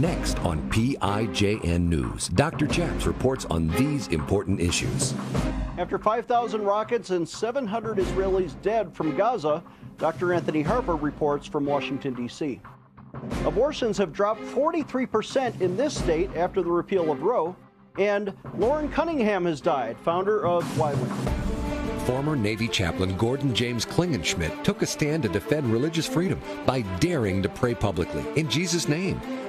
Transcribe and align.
Next 0.00 0.38
on 0.38 0.70
PIJN 0.70 1.80
News, 1.82 2.28
Dr. 2.28 2.66
Chaps 2.66 3.04
reports 3.04 3.44
on 3.50 3.68
these 3.68 4.08
important 4.08 4.58
issues. 4.58 5.12
After 5.76 5.98
5,000 5.98 6.62
rockets 6.62 7.10
and 7.10 7.28
700 7.28 7.98
Israelis 7.98 8.54
dead 8.62 8.94
from 8.94 9.14
Gaza, 9.14 9.62
Dr. 9.98 10.32
Anthony 10.32 10.62
Harper 10.62 10.96
reports 10.96 11.46
from 11.46 11.66
Washington, 11.66 12.14
D.C. 12.14 12.62
Abortions 13.44 13.98
have 13.98 14.10
dropped 14.10 14.40
43% 14.40 15.60
in 15.60 15.76
this 15.76 15.98
state 15.98 16.34
after 16.34 16.62
the 16.62 16.70
repeal 16.70 17.12
of 17.12 17.20
Roe, 17.20 17.54
and 17.98 18.32
Loren 18.56 18.88
Cunningham 18.88 19.44
has 19.44 19.60
died, 19.60 19.98
founder 19.98 20.46
of 20.46 20.64
YWAM. 20.76 21.40
Former 22.06 22.36
Navy 22.36 22.68
chaplain 22.68 23.18
Gordon 23.18 23.54
James 23.54 23.84
Klingenschmitt 23.84 24.64
took 24.64 24.80
a 24.80 24.86
stand 24.86 25.24
to 25.24 25.28
defend 25.28 25.70
religious 25.70 26.08
freedom 26.08 26.40
by 26.64 26.80
daring 27.00 27.42
to 27.42 27.50
pray 27.50 27.74
publicly 27.74 28.24
in 28.36 28.48
Jesus' 28.48 28.88
name. 28.88 29.20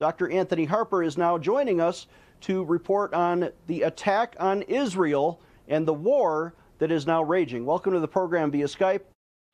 Dr. 0.00 0.30
Anthony 0.30 0.64
Harper 0.64 1.02
is 1.02 1.18
now 1.18 1.38
joining 1.38 1.80
us 1.80 2.06
to 2.42 2.64
report 2.64 3.12
on 3.14 3.50
the 3.66 3.82
attack 3.82 4.36
on 4.38 4.62
Israel 4.62 5.40
and 5.66 5.86
the 5.86 5.94
war 5.94 6.54
that 6.78 6.92
is 6.92 7.04
now 7.04 7.22
raging. 7.22 7.66
Welcome 7.66 7.92
to 7.94 8.00
the 8.00 8.06
program 8.06 8.52
via 8.52 8.66
Skype, 8.66 9.00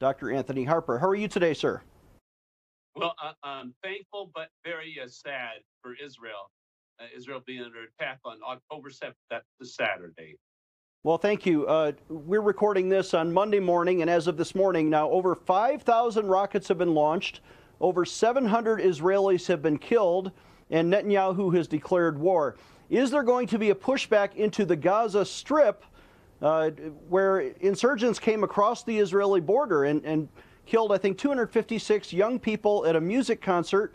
Dr. 0.01 0.31
Anthony 0.31 0.65
Harper. 0.65 0.99
How 0.99 1.09
are 1.09 1.15
you 1.15 1.29
today, 1.29 1.55
sir? 1.55 1.81
Well, 2.95 3.15
I'm 3.43 3.75
thankful 3.83 4.31
but 4.35 4.49
very 4.63 4.99
uh, 5.03 5.09
sad 5.09 5.63
for 5.83 5.95
Israel. 5.95 6.51
Uh, 7.01 7.05
Israel 7.17 7.41
being 7.45 7.63
under 7.63 7.85
attack 7.85 8.21
on 8.25 8.39
October 8.47 8.91
7th, 8.91 9.15
that's 9.31 9.49
the 9.59 9.67
Saturday. 9.67 10.37
Well, 11.05 11.19
thank 11.19 11.47
you. 11.47 11.67
Uh, 11.67 11.93
we're 12.09 12.43
recording 12.43 12.91
this 12.91 13.15
on 13.15 13.33
Monday 13.33 13.61
morning, 13.61 14.03
and 14.03 14.11
as 14.11 14.27
of 14.27 14.37
this 14.37 14.55
morning, 14.55 14.91
now 14.91 15.11
over 15.11 15.35
5,000 15.35 16.27
rockets 16.27 16.69
have 16.69 16.79
been 16.79 16.95
launched, 16.95 17.41
over 17.85 18.07
700 18.07 18.81
Israelis 18.81 19.47
have 19.47 19.61
been 19.61 19.77
killed, 19.77 20.33
and 20.71 20.91
Netanyahu 20.91 21.55
has 21.55 21.69
declared 21.69 22.19
war. 22.19 22.57
Is 22.89 23.11
there 23.11 23.23
going 23.23 23.47
to 23.49 23.59
be 23.59 23.69
a 23.69 23.75
pushback 23.75 24.35
into 24.37 24.65
the 24.65 24.75
Gaza 24.75 25.23
Strip 25.27 25.85
uh, 26.41 26.71
where 27.11 27.41
insurgents 27.41 28.19
came 28.19 28.43
across 28.43 28.85
the 28.85 28.99
Israeli 28.99 29.43
border 29.43 29.85
and, 29.85 30.03
and 30.07 30.31
killed, 30.65 30.93
I 30.93 30.99
think, 30.99 31.19
256 31.19 32.11
young 32.11 32.39
people 32.39 32.87
at 32.87 32.97
a 32.97 33.01
music 33.03 33.43
concert? 33.43 33.95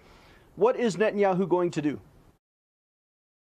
What 0.56 0.76
is 0.76 0.96
Netanyahu 0.96 1.50
going 1.50 1.72
to 1.72 1.81
do? 1.81 2.00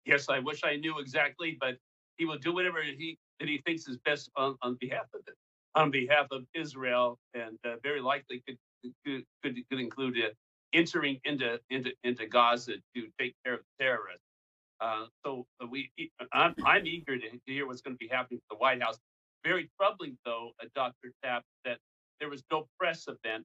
Yes, 0.04 0.28
I 0.28 0.40
wish 0.40 0.60
I 0.62 0.76
knew 0.76 0.98
exactly, 0.98 1.56
but 1.58 1.76
he 2.18 2.26
will 2.26 2.38
do 2.38 2.52
whatever 2.52 2.82
he 2.82 3.16
that 3.40 3.48
he 3.48 3.62
thinks 3.64 3.88
is 3.88 3.96
best 4.04 4.30
on, 4.36 4.56
on 4.60 4.76
behalf 4.78 5.06
of 5.14 5.22
it, 5.26 5.34
on 5.74 5.90
behalf 5.90 6.26
of 6.30 6.42
Israel, 6.54 7.18
and 7.32 7.58
uh, 7.64 7.76
very 7.82 8.02
likely 8.02 8.42
could 8.46 8.58
could, 9.04 9.24
could, 9.42 9.56
could 9.70 9.80
include 9.80 10.16
uh, 10.18 10.28
entering 10.72 11.20
into 11.24 11.60
into 11.70 11.92
into 12.02 12.26
Gaza 12.26 12.74
to 12.94 13.06
take 13.18 13.34
care 13.44 13.54
of 13.54 13.60
the 13.60 13.84
terrorists. 13.84 14.22
Uh, 14.80 15.06
so 15.24 15.46
uh, 15.62 15.66
we, 15.66 15.90
I'm, 16.32 16.54
I'm 16.64 16.86
eager 16.86 17.16
to, 17.16 17.30
to 17.30 17.38
hear 17.46 17.66
what's 17.66 17.80
going 17.80 17.94
to 17.94 17.98
be 17.98 18.08
happening 18.08 18.40
at 18.42 18.54
the 18.54 18.58
White 18.58 18.82
House. 18.82 18.98
Very 19.44 19.70
troubling, 19.78 20.18
though, 20.24 20.50
uh, 20.62 20.66
Dr. 20.74 21.12
Tapp, 21.22 21.42
that 21.64 21.78
there 22.20 22.28
was 22.28 22.42
no 22.50 22.66
press 22.78 23.06
event 23.06 23.44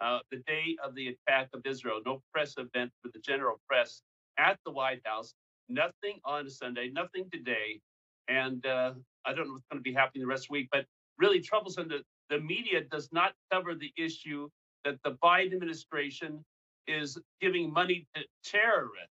uh, 0.00 0.20
the 0.30 0.38
day 0.46 0.76
of 0.82 0.94
the 0.94 1.08
attack 1.08 1.48
of 1.52 1.60
Israel, 1.66 2.00
no 2.04 2.22
press 2.32 2.54
event 2.56 2.90
for 3.02 3.10
the 3.12 3.20
general 3.20 3.60
press 3.68 4.02
at 4.38 4.58
the 4.64 4.72
White 4.72 5.00
House. 5.04 5.34
Nothing 5.68 6.18
on 6.24 6.46
a 6.46 6.50
Sunday, 6.50 6.90
nothing 6.92 7.26
today. 7.32 7.80
And 8.28 8.64
uh, 8.66 8.94
I 9.24 9.32
don't 9.34 9.46
know 9.46 9.52
what's 9.52 9.66
going 9.70 9.78
to 9.78 9.88
be 9.88 9.92
happening 9.92 10.22
the 10.22 10.28
rest 10.28 10.44
of 10.44 10.48
the 10.48 10.52
week, 10.54 10.68
but 10.72 10.86
really 11.18 11.40
troublesome 11.40 11.88
that 11.88 12.02
the 12.30 12.40
media 12.40 12.82
does 12.90 13.08
not 13.12 13.34
cover 13.52 13.74
the 13.74 13.92
issue 13.96 14.48
that 14.84 14.96
the 15.04 15.16
Biden 15.22 15.54
administration 15.54 16.44
is 16.86 17.18
giving 17.40 17.72
money 17.72 18.06
to 18.14 18.22
terrorists, 18.44 19.14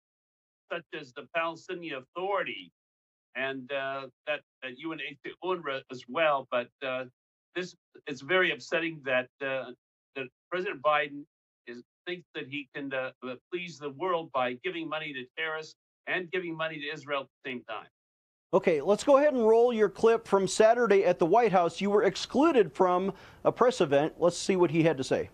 such 0.72 0.86
as 1.00 1.14
the 1.14 1.28
Palestinian 1.36 2.04
Authority 2.04 2.72
and 3.36 3.72
uh, 3.72 4.08
that, 4.28 4.42
that 4.62 4.74
UNHCR 4.86 5.34
UNRWA 5.44 5.82
as 5.92 6.04
well. 6.08 6.48
But 6.52 6.70
uh, 6.86 7.06
this 7.56 7.76
is 8.08 8.22
very 8.22 8.52
upsetting 8.52 9.02
that 9.06 9.28
uh, 9.42 9.72
that 10.16 10.28
President 10.52 10.82
Biden 10.82 11.24
is 11.68 11.82
thinks 12.06 12.26
that 12.36 12.48
he 12.48 12.68
can 12.76 12.94
uh, 12.94 13.12
please 13.52 13.80
the 13.80 13.90
world 13.92 14.30
by 14.34 14.54
giving 14.64 14.88
money 14.88 15.14
to 15.14 15.24
terrorists 15.38 15.76
and 16.08 16.30
giving 16.32 16.56
money 16.56 16.80
to 16.80 16.94
Israel 16.94 17.22
at 17.22 17.28
the 17.44 17.50
same 17.50 17.64
time. 17.64 17.88
Okay, 18.54 18.82
let's 18.82 19.04
go 19.04 19.18
ahead 19.18 19.34
and 19.34 19.48
roll 19.48 19.74
your 19.74 19.90
clip 19.90 20.28
from 20.28 20.48
Saturday 20.48 21.06
at 21.06 21.18
the 21.18 21.26
White 21.26 21.52
House. 21.52 21.82
You 21.82 21.90
were 21.90 22.04
excluded 22.04 22.72
from 22.72 23.14
a 23.44 23.52
press 23.52 23.82
event. 23.82 24.14
Let's 24.20 24.38
see 24.38 24.56
what 24.56 24.70
he 24.70 24.84
had 24.84 24.98
to 24.98 25.04
say. 25.04 25.30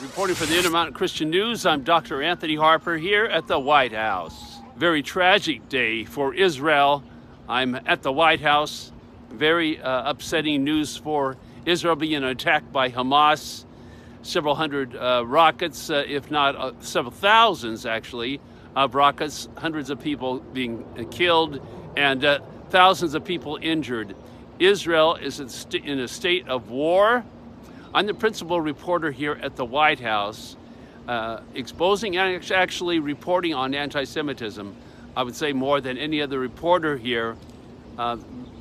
Reporting 0.00 0.34
for 0.34 0.46
the 0.46 0.56
Intermountain 0.56 0.94
Christian 0.94 1.30
News, 1.30 1.66
I'm 1.66 1.82
Dr. 1.82 2.22
Anthony 2.22 2.56
Harper 2.56 2.96
here 2.96 3.24
at 3.26 3.46
the 3.46 3.58
White 3.58 3.92
House. 3.92 4.58
Very 4.76 5.02
tragic 5.02 5.68
day 5.68 6.04
for 6.04 6.34
Israel. 6.34 7.04
I'm 7.48 7.74
at 7.74 8.02
the 8.02 8.10
White 8.10 8.40
House. 8.40 8.90
Very 9.30 9.80
uh, 9.80 10.10
upsetting 10.10 10.64
news 10.64 10.96
for 10.96 11.36
Israel 11.66 11.94
being 11.94 12.24
attacked 12.24 12.72
by 12.72 12.90
Hamas. 12.90 13.64
Several 14.22 14.54
hundred 14.54 14.96
uh, 14.96 15.24
rockets, 15.26 15.90
uh, 15.90 16.04
if 16.08 16.30
not 16.30 16.56
uh, 16.56 16.72
several 16.80 17.12
thousands 17.12 17.84
actually, 17.86 18.40
of 18.74 18.94
rockets, 18.94 19.48
hundreds 19.58 19.90
of 19.90 20.00
people 20.00 20.40
being 20.40 20.84
uh, 20.98 21.04
killed, 21.10 21.64
and 21.96 22.24
uh, 22.24 22.40
thousands 22.70 23.14
of 23.14 23.24
people 23.24 23.58
injured. 23.60 24.16
Israel 24.58 25.16
is 25.16 25.66
in 25.72 26.00
a 26.00 26.08
state 26.08 26.48
of 26.48 26.70
war. 26.70 27.24
I'm 27.94 28.06
the 28.06 28.14
principal 28.14 28.58
reporter 28.58 29.10
here 29.10 29.38
at 29.42 29.56
the 29.56 29.66
White 29.66 30.00
House, 30.00 30.56
uh, 31.06 31.40
exposing 31.54 32.16
and 32.16 32.50
actually 32.50 33.00
reporting 33.00 33.52
on 33.52 33.74
anti 33.74 34.04
Semitism. 34.04 34.74
I 35.14 35.22
would 35.22 35.36
say 35.36 35.52
more 35.52 35.78
than 35.82 35.98
any 35.98 36.22
other 36.22 36.38
reporter 36.38 36.96
here. 36.96 37.36
Uh, 37.98 38.16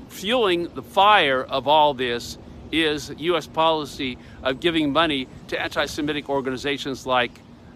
fueling 0.10 0.68
the 0.74 0.82
fire 0.82 1.42
of 1.44 1.66
all 1.70 1.94
this 1.94 2.38
is 2.74 3.14
U.S. 3.18 3.48
policy 3.48 4.18
of 4.44 4.60
giving 4.60 4.92
money 4.92 5.30
to 5.48 5.62
anti 5.62 5.86
Semitic 5.86 6.28
organizations 6.28 7.06
like 7.06 7.32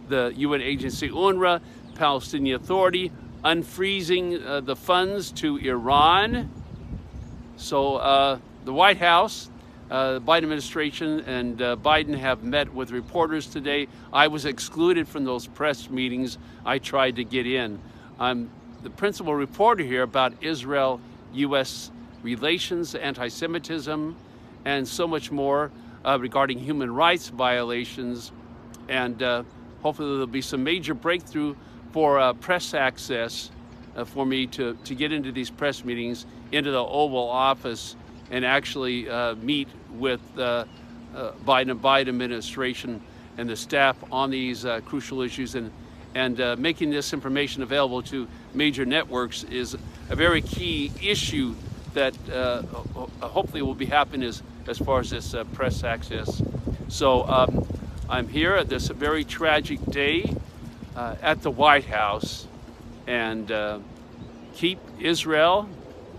the 0.09 0.33
UN 0.35 0.61
agency 0.61 1.07
UNRWA, 1.07 1.61
Palestinian 1.95 2.57
Authority, 2.57 3.13
unfreezing 3.45 4.45
uh, 4.45 4.59
the 4.59 4.75
funds 4.75 5.31
to 5.31 5.55
Iran. 5.55 6.51
So 7.55 7.95
uh, 7.95 8.39
the 8.65 8.73
White 8.73 8.97
House, 8.97 9.49
uh, 9.89 10.13
the 10.13 10.21
Biden 10.21 10.43
administration, 10.43 11.19
and 11.21 11.61
uh, 11.61 11.75
Biden 11.75 12.17
have 12.17 12.43
met 12.43 12.73
with 12.73 12.91
reporters 12.91 13.45
today. 13.47 13.87
I 14.11 14.27
was 14.27 14.45
excluded 14.45 15.07
from 15.07 15.25
those 15.25 15.45
press 15.45 15.89
meetings. 15.89 16.37
I 16.65 16.79
tried 16.79 17.17
to 17.17 17.23
get 17.23 17.45
in. 17.45 17.79
I'm 18.19 18.49
the 18.81 18.89
principal 18.89 19.35
reporter 19.35 19.83
here 19.83 20.03
about 20.03 20.33
Israel 20.41 20.99
U.S. 21.33 21.91
relations, 22.23 22.95
anti 22.95 23.27
Semitism, 23.27 24.15
and 24.65 24.87
so 24.87 25.07
much 25.07 25.31
more 25.31 25.71
uh, 26.03 26.17
regarding 26.19 26.57
human 26.57 26.93
rights 26.93 27.29
violations. 27.29 28.31
And 28.89 29.21
uh, 29.21 29.43
hopefully, 29.81 30.09
there'll 30.09 30.27
be 30.27 30.41
some 30.41 30.63
major 30.63 30.93
breakthrough 30.93 31.55
for 31.91 32.19
uh, 32.19 32.33
press 32.33 32.73
access 32.73 33.51
uh, 33.95 34.03
for 34.03 34.25
me 34.25 34.47
to, 34.47 34.75
to 34.83 34.95
get 34.95 35.11
into 35.11 35.31
these 35.31 35.49
press 35.49 35.85
meetings, 35.85 36.25
into 36.51 36.71
the 36.71 36.83
Oval 36.83 37.29
Office, 37.29 37.95
and 38.31 38.45
actually 38.45 39.09
uh, 39.09 39.35
meet 39.35 39.67
with 39.91 40.21
uh, 40.37 40.65
uh, 41.15 41.31
Biden 41.45 41.79
Biden 41.79 42.09
administration 42.09 43.01
and 43.37 43.49
the 43.49 43.55
staff 43.55 43.97
on 44.11 44.29
these 44.31 44.65
uh, 44.65 44.81
crucial 44.85 45.21
issues. 45.21 45.55
And, 45.55 45.71
and 46.13 46.57
making 46.57 46.91
this 46.91 47.11
information 47.11 47.61
available 47.61 48.01
to 48.03 48.25
major 48.53 48.85
networks 48.85 49.43
is 49.43 49.75
a 50.09 50.15
very 50.15 50.41
key 50.41 50.89
issue 51.03 51.55
that 51.93 52.15
hopefully 53.19 53.61
will 53.61 53.75
be 53.75 53.85
happening 53.85 54.25
as, 54.25 54.41
as 54.65 54.77
far 54.77 55.01
as 55.01 55.09
this 55.09 55.35
press 55.53 55.83
access. 55.83 56.41
So 56.87 57.27
um, 57.27 57.67
I'm 58.07 58.27
here 58.29 58.53
at 58.53 58.69
this 58.69 58.87
very 58.87 59.25
tragic 59.25 59.83
day 59.87 60.33
uh, 60.95 61.15
at 61.21 61.41
the 61.41 61.51
White 61.51 61.85
House 61.85 62.47
and 63.07 63.51
uh, 63.51 63.79
keep 64.53 64.79
Israel 64.99 65.67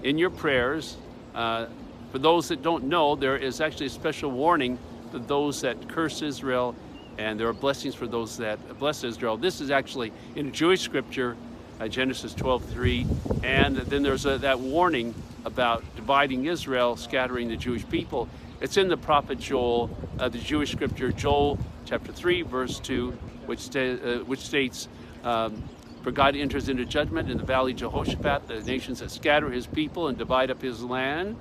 in 0.02 0.18
your 0.18 0.30
prayers. 0.30 0.96
Uh, 1.34 1.66
for 2.16 2.22
those 2.22 2.48
that 2.48 2.62
don't 2.62 2.84
know, 2.84 3.14
there 3.14 3.36
is 3.36 3.60
actually 3.60 3.84
a 3.84 3.90
special 3.90 4.30
warning 4.30 4.78
for 5.12 5.18
those 5.18 5.60
that 5.60 5.86
curse 5.86 6.22
Israel, 6.22 6.74
and 7.18 7.38
there 7.38 7.46
are 7.46 7.52
blessings 7.52 7.94
for 7.94 8.06
those 8.06 8.38
that 8.38 8.58
bless 8.78 9.04
Israel. 9.04 9.36
This 9.36 9.60
is 9.60 9.70
actually 9.70 10.14
in 10.34 10.50
Jewish 10.50 10.80
scripture. 10.80 11.36
uh, 11.78 11.88
Genesis 11.88 12.32
12:3, 12.32 13.44
and 13.44 13.76
then 13.76 14.02
there's 14.02 14.24
a, 14.24 14.38
that 14.38 14.58
warning 14.58 15.14
about 15.44 15.84
dividing 15.94 16.46
Israel, 16.46 16.96
scattering 16.96 17.48
the 17.48 17.56
Jewish 17.58 17.86
people. 17.86 18.30
It's 18.62 18.78
in 18.78 18.88
the 18.88 18.96
prophet 18.96 19.38
Joel, 19.38 19.90
uh, 20.18 20.30
the 20.30 20.38
Jewish 20.38 20.72
scripture, 20.72 21.12
Joel 21.12 21.58
chapter 21.84 22.12
3, 22.12 22.40
verse 22.40 22.80
2, 22.80 23.10
which, 23.44 23.76
uh, 23.76 24.20
which 24.20 24.40
states, 24.40 24.88
um, 25.22 25.62
For 26.02 26.12
God 26.12 26.34
enters 26.34 26.70
into 26.70 26.86
judgment 26.86 27.30
in 27.30 27.36
the 27.36 27.44
valley 27.44 27.74
Jehoshaphat, 27.74 28.48
the 28.48 28.62
nations 28.62 29.00
that 29.00 29.10
scatter 29.10 29.50
his 29.50 29.66
people 29.66 30.08
and 30.08 30.16
divide 30.16 30.50
up 30.50 30.62
his 30.62 30.82
land. 30.82 31.36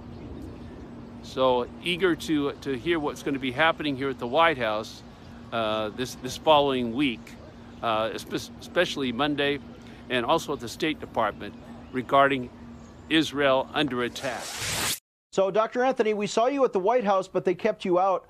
So 1.26 1.68
eager 1.84 2.16
to, 2.16 2.52
to 2.54 2.78
hear 2.78 3.00
what's 3.00 3.24
going 3.24 3.34
to 3.34 3.40
be 3.40 3.52
happening 3.52 3.98
here 3.98 4.10
at 4.10 4.20
the 4.20 4.28
White 4.28 4.60
House 4.60 5.02
uh, 5.52 5.90
this, 5.90 6.16
this 6.16 6.38
following 6.38 6.94
week, 6.94 7.32
uh, 7.82 8.12
especially 8.14 9.12
Monday, 9.12 9.60
and 10.10 10.26
also 10.26 10.54
at 10.54 10.60
the 10.60 10.70
State 10.70 11.00
Department 11.00 11.56
regarding 11.92 12.50
Israel 13.10 13.68
under 13.74 14.04
attack. 14.04 14.44
So, 15.32 15.52
Dr. 15.52 15.84
Anthony, 15.84 16.14
we 16.14 16.28
saw 16.28 16.46
you 16.46 16.64
at 16.64 16.74
the 16.74 16.80
White 16.80 17.04
House, 17.04 17.28
but 17.28 17.44
they 17.44 17.56
kept 17.56 17.84
you 17.84 18.00
out. 18.00 18.28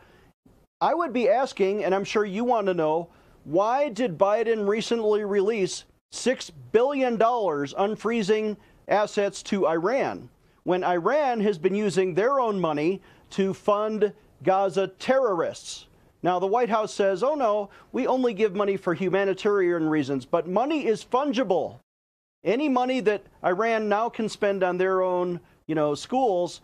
I 0.80 0.94
would 0.94 1.14
be 1.14 1.30
asking, 1.30 1.84
and 1.84 1.94
I'm 1.94 2.06
sure 2.06 2.26
you 2.26 2.44
want 2.44 2.68
to 2.68 2.74
know, 2.74 3.10
why 3.44 3.90
did 3.90 4.18
Biden 4.18 4.68
recently 4.68 5.24
release 5.26 5.84
$6 6.14 6.52
billion 6.72 7.18
unfreezing 7.18 8.58
assets 8.88 9.44
to 9.44 9.68
Iran 9.68 10.30
when 10.66 10.84
Iran 10.84 11.40
has 11.40 11.58
been 11.58 11.76
using 11.76 12.14
their 12.14 12.40
own 12.40 12.60
money 12.60 13.02
to 13.32 13.54
fund 13.54 14.12
Gaza 14.44 14.88
terrorists? 15.00 15.88
Now, 16.22 16.40
the 16.40 16.48
White 16.48 16.70
House 16.70 16.94
says, 16.94 17.24
oh 17.24 17.36
no, 17.36 17.70
we 17.92 18.08
only 18.08 18.34
give 18.34 18.56
money 18.56 18.76
for 18.76 18.94
humanitarian 18.94 19.88
reasons, 19.88 20.26
but 20.26 20.48
money 20.48 20.88
is 20.88 21.06
fungible. 21.06 21.80
Any 22.44 22.68
money 22.68 23.00
that 23.02 23.24
Iran 23.44 23.88
now 23.88 24.10
can 24.10 24.28
spend 24.28 24.64
on 24.64 24.78
their 24.78 25.02
own, 25.02 25.40
you 25.68 25.76
know, 25.76 25.94
schools, 25.94 26.62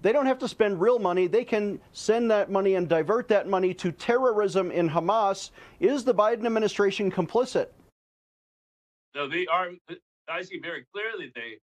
they 0.00 0.12
don't 0.12 0.26
have 0.26 0.38
to 0.38 0.48
spend 0.48 0.80
real 0.80 0.98
money. 0.98 1.26
They 1.26 1.44
can 1.44 1.80
send 1.92 2.30
that 2.30 2.50
money 2.50 2.76
and 2.76 2.88
divert 2.88 3.28
that 3.28 3.46
money 3.46 3.74
to 3.74 3.92
terrorism 3.92 4.70
in 4.70 4.88
Hamas. 4.88 5.50
Is 5.80 6.04
the 6.04 6.14
Biden 6.14 6.46
administration 6.46 7.10
complicit? 7.10 7.66
No, 9.14 9.28
they 9.28 9.46
are. 9.46 9.70
I 10.28 10.42
see 10.42 10.60
very 10.60 10.86
clearly 10.92 11.30
they 11.34 11.58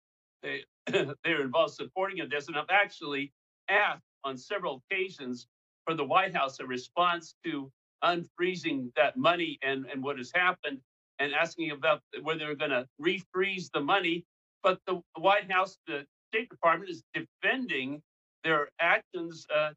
they 0.43 0.63
they're 1.23 1.41
involved 1.41 1.73
supporting 1.73 2.19
of 2.19 2.29
this, 2.29 2.47
and 2.47 2.57
I've 2.57 2.65
actually 2.69 3.31
asked 3.69 4.03
on 4.23 4.37
several 4.37 4.81
occasions 4.91 5.47
for 5.85 5.93
the 5.93 6.03
White 6.03 6.35
House 6.35 6.59
a 6.59 6.65
response 6.65 7.35
to 7.45 7.71
unfreezing 8.03 8.91
that 8.95 9.17
money 9.17 9.57
and, 9.61 9.85
and 9.91 10.03
what 10.03 10.17
has 10.17 10.31
happened 10.33 10.79
and 11.19 11.33
asking 11.33 11.71
about 11.71 12.01
whether 12.21 12.39
they're 12.39 12.55
going 12.55 12.71
to 12.71 12.87
refreeze 13.01 13.69
the 13.73 13.81
money. 13.81 14.25
But 14.63 14.79
the 14.87 15.01
White 15.17 15.51
House, 15.51 15.77
the 15.87 16.05
State 16.33 16.49
Department 16.49 16.89
is 16.89 17.03
defending 17.13 18.01
their 18.43 18.69
actions, 18.79 19.45
uh, 19.53 19.71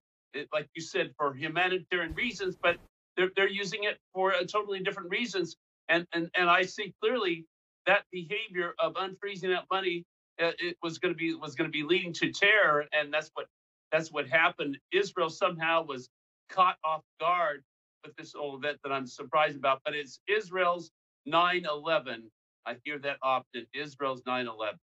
like 0.52 0.68
you 0.74 0.82
said, 0.82 1.12
for 1.18 1.34
humanitarian 1.34 2.14
reasons, 2.14 2.56
but 2.62 2.76
they're, 3.16 3.30
they're 3.36 3.48
using 3.48 3.84
it 3.84 3.98
for 4.14 4.32
totally 4.46 4.80
different 4.80 5.10
reasons. 5.10 5.56
And, 5.88 6.06
and, 6.12 6.30
and 6.34 6.48
I 6.48 6.62
see 6.62 6.94
clearly 7.02 7.44
that 7.86 8.04
behavior 8.12 8.74
of 8.78 8.94
unfreezing 8.94 9.48
that 9.54 9.64
money 9.70 10.04
it 10.38 10.76
was 10.82 10.98
going 10.98 11.14
to 11.14 11.18
be 11.18 11.34
was 11.34 11.54
going 11.54 11.70
to 11.70 11.72
be 11.72 11.82
leading 11.82 12.12
to 12.14 12.32
terror, 12.32 12.86
and 12.92 13.12
that's 13.12 13.30
what 13.34 13.46
that's 13.90 14.10
what 14.10 14.28
happened. 14.28 14.78
Israel 14.92 15.30
somehow 15.30 15.84
was 15.84 16.08
caught 16.48 16.76
off 16.84 17.02
guard 17.20 17.62
with 18.04 18.16
this 18.16 18.32
whole 18.32 18.56
event 18.56 18.78
that 18.82 18.92
I'm 18.92 19.06
surprised 19.06 19.56
about, 19.56 19.80
but 19.84 19.94
it's 19.94 20.20
Israel's 20.28 20.90
9 21.26 21.66
11. 21.70 22.30
I 22.66 22.76
hear 22.84 22.98
that 23.00 23.18
often 23.22 23.66
Israel's 23.74 24.22
9 24.26 24.46
11. 24.46 24.78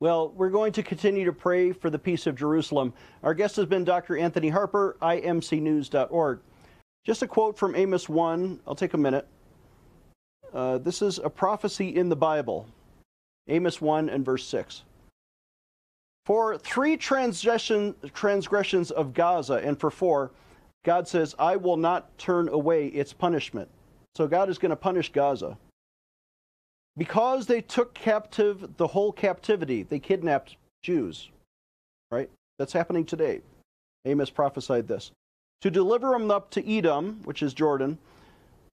Well, 0.00 0.32
we're 0.32 0.50
going 0.50 0.72
to 0.72 0.82
continue 0.82 1.24
to 1.24 1.32
pray 1.32 1.70
for 1.72 1.88
the 1.88 1.98
peace 1.98 2.26
of 2.26 2.34
Jerusalem. 2.34 2.92
Our 3.22 3.34
guest 3.34 3.54
has 3.56 3.66
been 3.66 3.84
Dr. 3.84 4.16
Anthony 4.16 4.48
Harper, 4.48 4.96
imcnews.org. 5.00 6.40
Just 7.04 7.22
a 7.22 7.26
quote 7.26 7.56
from 7.56 7.76
Amos 7.76 8.08
1. 8.08 8.60
I'll 8.66 8.74
take 8.74 8.94
a 8.94 8.98
minute. 8.98 9.28
Uh, 10.52 10.78
this 10.78 11.02
is 11.02 11.18
a 11.18 11.30
prophecy 11.30 11.94
in 11.96 12.08
the 12.08 12.16
Bible. 12.16 12.66
Amos 13.48 13.80
1 13.80 14.08
and 14.08 14.24
verse 14.24 14.46
6. 14.46 14.82
For 16.24 16.56
three 16.56 16.96
transgression, 16.96 17.94
transgressions 18.14 18.90
of 18.90 19.12
Gaza, 19.12 19.54
and 19.54 19.78
for 19.78 19.90
four, 19.90 20.30
God 20.84 21.08
says, 21.08 21.34
I 21.38 21.56
will 21.56 21.76
not 21.76 22.16
turn 22.18 22.48
away 22.48 22.86
its 22.86 23.12
punishment. 23.12 23.68
So 24.14 24.26
God 24.26 24.48
is 24.48 24.58
going 24.58 24.70
to 24.70 24.76
punish 24.76 25.10
Gaza. 25.10 25.58
Because 26.96 27.46
they 27.46 27.60
took 27.60 27.94
captive 27.94 28.76
the 28.76 28.86
whole 28.86 29.12
captivity, 29.12 29.82
they 29.82 29.98
kidnapped 29.98 30.56
Jews. 30.82 31.30
Right? 32.10 32.30
That's 32.58 32.72
happening 32.72 33.04
today. 33.04 33.40
Amos 34.04 34.30
prophesied 34.30 34.86
this. 34.86 35.10
To 35.62 35.70
deliver 35.70 36.10
them 36.10 36.30
up 36.30 36.50
to 36.50 36.70
Edom, 36.70 37.20
which 37.24 37.42
is 37.42 37.54
Jordan, 37.54 37.98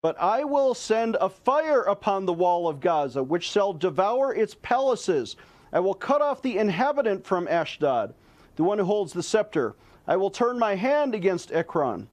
but 0.02 0.20
I 0.20 0.44
will 0.44 0.74
send 0.74 1.18
a 1.20 1.30
fire 1.30 1.82
upon 1.82 2.26
the 2.26 2.34
wall 2.34 2.68
of 2.68 2.80
Gaza, 2.80 3.24
which 3.24 3.44
shall 3.44 3.74
devour 3.74 4.34
its 4.34 4.56
palaces 4.56 5.36
I 5.72 5.80
will 5.80 5.94
cut 5.94 6.22
off 6.22 6.42
the 6.42 6.58
inhabitant 6.58 7.26
from 7.26 7.48
Ashdod, 7.48 8.14
the 8.56 8.64
one 8.64 8.80
who 8.80 8.86
holds 8.86 9.14
the 9.14 9.24
scepter. 9.24 9.76
I 10.08 10.18
will 10.18 10.32
turn 10.32 10.58
my 10.58 10.76
hand 10.76 11.14
against 11.14 11.52
Ekron, 11.52 12.10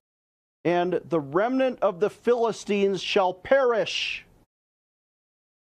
and 0.65 1.01
the 1.05 1.21
remnant 1.21 1.79
of 1.81 2.01
the 2.01 2.11
Philistines 2.11 3.03
shall 3.03 3.33
perish. 3.33 4.27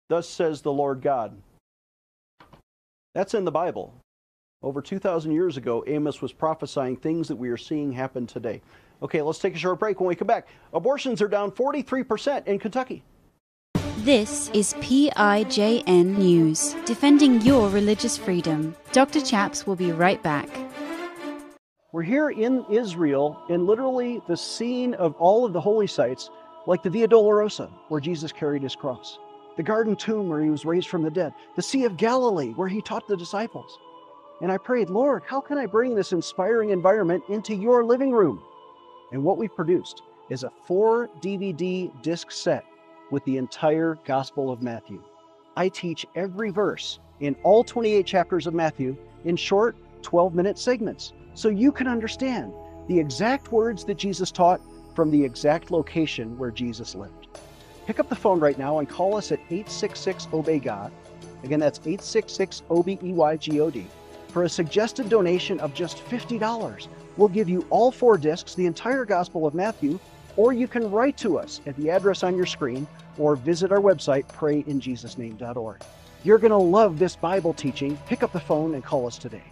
Thus 0.10 0.27
says 0.27 0.62
the 0.62 0.71
Lord 0.71 1.01
God. 1.01 1.38
That's 3.16 3.33
in 3.33 3.45
the 3.45 3.51
Bible. 3.51 3.94
Over 4.62 4.81
2,000 4.81 5.31
years 5.31 5.57
ago, 5.57 5.83
Amos 5.88 6.21
was 6.21 6.33
prophesying 6.33 6.98
things 6.98 7.27
that 7.30 7.38
we 7.38 7.50
are 7.50 7.57
seeing 7.57 7.92
happen 7.92 8.27
today. 8.27 8.62
Okay, 9.01 9.22
let's 9.22 9.40
take 9.40 9.56
a 9.56 9.57
short 9.57 9.80
break. 9.80 10.00
When 10.00 10.07
we 10.07 10.16
come 10.16 10.28
back, 10.28 10.48
abortions 10.74 11.22
are 11.22 11.28
down 11.28 11.51
43% 11.51 12.48
in 12.48 12.60
Kentucky. 12.60 13.04
This 14.00 14.50
is 14.54 14.74
PIJN 14.75 16.18
News, 16.18 16.75
defending 16.86 17.42
your 17.42 17.69
religious 17.69 18.18
freedom. 18.18 18.75
Dr. 18.92 19.22
Chaps 19.22 19.68
will 19.68 19.75
be 19.75 19.92
right 19.92 20.22
back. 20.24 20.50
We're 21.92 22.04
here 22.04 22.30
in 22.30 22.66
Israel, 22.69 23.42
in 23.50 23.66
literally 23.66 24.22
the 24.28 24.38
scene 24.38 24.94
of 24.96 25.16
all 25.16 25.45
of 25.45 25.54
the 25.54 25.62
holy 25.62 25.88
sites, 25.88 26.30
like 26.68 26.84
the 26.84 26.90
Via 26.90 27.07
Dolorosa, 27.07 27.69
where 27.88 28.02
Jesus 28.02 28.31
carried 28.31 28.63
his 28.63 28.75
cross, 28.75 29.18
the 29.57 29.63
Garden 29.63 29.95
Tomb, 29.95 30.30
where 30.30 30.42
he 30.42 30.50
was 30.50 30.66
raised 30.66 30.88
from 30.88 31.04
the 31.04 31.10
dead, 31.10 31.34
the 31.56 31.62
Sea 31.62 31.86
of 31.86 31.98
Galilee, 31.98 32.52
where 32.54 32.68
he 32.68 32.81
taught 32.81 33.07
the 33.07 33.18
disciples. 33.18 33.80
And 34.42 34.52
I 34.52 34.57
prayed, 34.57 34.90
Lord, 34.90 35.23
how 35.26 35.42
can 35.42 35.57
I 35.57 35.66
bring 35.66 35.95
this 35.95 36.14
inspiring 36.14 36.69
environment 36.69 37.23
into 37.28 37.56
your 37.56 37.83
living 37.83 38.12
room? 38.12 38.42
And 39.11 39.23
what 39.23 39.37
we've 39.37 39.54
produced 39.54 40.01
is 40.30 40.44
a 40.44 40.51
four 40.66 41.09
DVD 41.21 41.92
disc 42.01 42.31
set 42.31 42.66
with 43.11 43.23
the 43.25 43.37
entire 43.37 43.97
Gospel 44.06 44.51
of 44.51 44.61
Matthew. 44.61 45.01
I 45.57 45.69
teach 45.69 46.06
every 46.16 46.51
verse 46.51 46.99
in 47.19 47.35
all 47.44 47.63
28 47.63 48.06
chapters 48.06 48.47
of 48.47 48.54
Matthew 48.54 48.95
in 49.25 49.35
short 49.35 49.75
12 50.04 50.35
minute 50.35 50.57
segments 50.57 51.13
so 51.33 51.49
you 51.49 51.71
can 51.71 51.87
understand 51.87 52.54
the 52.87 52.99
exact 52.99 53.51
words 53.51 53.83
that 53.85 53.97
Jesus 53.97 54.31
taught 54.31 54.61
from 54.95 55.11
the 55.11 55.23
exact 55.23 55.71
location 55.71 56.37
where 56.37 56.51
Jesus 56.51 56.95
lived. 56.95 57.28
Pick 57.85 57.99
up 57.99 58.09
the 58.09 58.16
phone 58.16 58.39
right 58.39 58.57
now 58.57 58.80
and 58.80 58.87
call 58.87 59.16
us 59.16 59.31
at 59.31 59.39
866 59.49 60.28
Obey 60.33 60.59
God. 60.59 60.92
Again, 61.44 61.59
that's 61.59 61.80
866 61.80 62.63
O 62.69 62.83
B 62.83 62.99
E 63.04 63.13
Y 63.13 63.37
G 63.37 63.59
O 63.61 63.69
D. 63.69 63.87
For 64.28 64.44
a 64.44 64.49
suggested 64.49 65.09
donation 65.09 65.59
of 65.59 65.73
just 65.73 65.97
$50, 66.06 66.87
we'll 67.18 67.28
give 67.28 67.49
you 67.49 67.66
all 67.69 67.92
four 67.92 68.18
discs, 68.18 68.56
the 68.56 68.66
entire 68.66 69.06
Gospel 69.06 69.45
of 69.45 69.54
Matthew, 69.54 69.99
or 70.35 70.54
you 70.54 70.68
can 70.68 70.89
write 70.89 71.18
to 71.18 71.37
us 71.37 71.61
at 71.66 71.75
the 71.75 71.89
address 71.89 72.23
on 72.23 72.35
your 72.35 72.45
screen 72.45 72.87
or 73.18 73.35
visit 73.35 73.71
our 73.71 73.81
website, 73.81 74.28
prayinjesusname.org. 74.28 75.81
You're 76.23 76.37
going 76.37 76.51
to 76.51 76.57
love 76.57 76.99
this 76.99 77.16
Bible 77.16 77.54
teaching. 77.54 77.97
Pick 78.06 78.23
up 78.23 78.31
the 78.31 78.39
phone 78.39 78.75
and 78.75 78.83
call 78.83 79.07
us 79.07 79.18
today. 79.18 79.44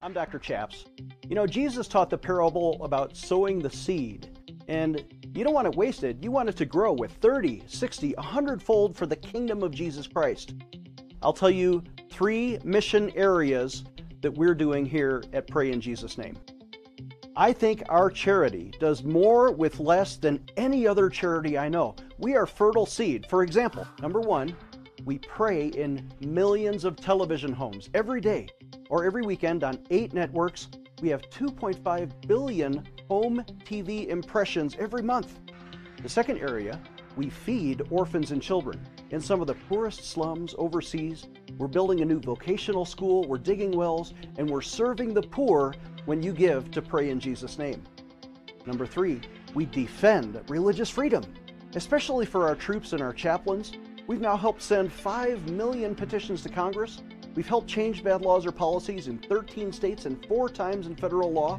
I'm 0.00 0.12
Dr. 0.12 0.38
Chaps. 0.38 0.84
You 1.28 1.34
know, 1.34 1.46
Jesus 1.46 1.88
taught 1.88 2.08
the 2.08 2.18
parable 2.18 2.82
about 2.84 3.16
sowing 3.16 3.58
the 3.58 3.70
seed, 3.70 4.28
and 4.68 5.04
you 5.34 5.42
don't 5.42 5.54
want 5.54 5.66
it 5.66 5.74
wasted. 5.74 6.22
You 6.24 6.30
want 6.30 6.48
it 6.48 6.56
to 6.58 6.64
grow 6.64 6.92
with 6.92 7.10
30, 7.14 7.64
60, 7.66 8.14
100 8.14 8.62
fold 8.62 8.96
for 8.96 9.06
the 9.06 9.16
kingdom 9.16 9.62
of 9.64 9.72
Jesus 9.72 10.06
Christ. 10.06 10.54
I'll 11.20 11.32
tell 11.32 11.50
you 11.50 11.82
three 12.10 12.58
mission 12.62 13.10
areas 13.16 13.84
that 14.20 14.32
we're 14.32 14.54
doing 14.54 14.84
here 14.84 15.22
at 15.32 15.46
Pray 15.46 15.72
in 15.72 15.80
Jesus' 15.80 16.18
Name. 16.18 16.36
I 17.36 17.52
think 17.52 17.84
our 17.88 18.10
charity 18.10 18.72
does 18.80 19.04
more 19.04 19.52
with 19.52 19.78
less 19.78 20.16
than 20.16 20.44
any 20.56 20.88
other 20.88 21.08
charity 21.08 21.56
I 21.56 21.68
know. 21.68 21.94
We 22.18 22.34
are 22.34 22.46
fertile 22.46 22.86
seed. 22.86 23.26
For 23.30 23.44
example, 23.44 23.86
number 24.02 24.20
one, 24.20 24.56
we 25.04 25.18
pray 25.18 25.68
in 25.68 26.10
millions 26.20 26.84
of 26.84 26.96
television 26.96 27.52
homes 27.52 27.90
every 27.94 28.20
day 28.20 28.48
or 28.90 29.04
every 29.04 29.22
weekend 29.22 29.62
on 29.62 29.78
eight 29.90 30.12
networks. 30.12 30.66
We 31.00 31.08
have 31.10 31.22
2.5 31.30 32.26
billion 32.26 32.84
home 33.08 33.44
TV 33.64 34.08
impressions 34.08 34.76
every 34.78 35.02
month. 35.02 35.38
The 36.02 36.08
second 36.08 36.38
area, 36.38 36.80
we 37.16 37.30
feed 37.30 37.82
orphans 37.90 38.32
and 38.32 38.42
children 38.42 38.80
in 39.10 39.20
some 39.20 39.40
of 39.40 39.46
the 39.46 39.54
poorest 39.54 40.04
slums 40.04 40.54
overseas. 40.58 41.26
We're 41.58 41.66
building 41.66 42.02
a 42.02 42.04
new 42.04 42.20
vocational 42.20 42.84
school, 42.84 43.24
we're 43.24 43.36
digging 43.36 43.72
wells, 43.72 44.14
and 44.36 44.48
we're 44.48 44.62
serving 44.62 45.12
the 45.12 45.22
poor 45.22 45.74
when 46.04 46.22
you 46.22 46.32
give 46.32 46.70
to 46.70 46.80
pray 46.80 47.10
in 47.10 47.18
Jesus' 47.18 47.58
name. 47.58 47.82
Number 48.64 48.86
three, 48.86 49.20
we 49.54 49.66
defend 49.66 50.40
religious 50.48 50.88
freedom, 50.88 51.24
especially 51.74 52.26
for 52.26 52.46
our 52.46 52.54
troops 52.54 52.92
and 52.92 53.02
our 53.02 53.12
chaplains. 53.12 53.72
We've 54.06 54.20
now 54.20 54.36
helped 54.36 54.62
send 54.62 54.92
5 54.92 55.50
million 55.50 55.96
petitions 55.96 56.44
to 56.44 56.48
Congress. 56.48 57.02
We've 57.34 57.48
helped 57.48 57.66
change 57.66 58.04
bad 58.04 58.22
laws 58.22 58.46
or 58.46 58.52
policies 58.52 59.08
in 59.08 59.18
13 59.18 59.72
states 59.72 60.06
and 60.06 60.24
four 60.26 60.48
times 60.48 60.86
in 60.86 60.94
federal 60.94 61.32
law. 61.32 61.58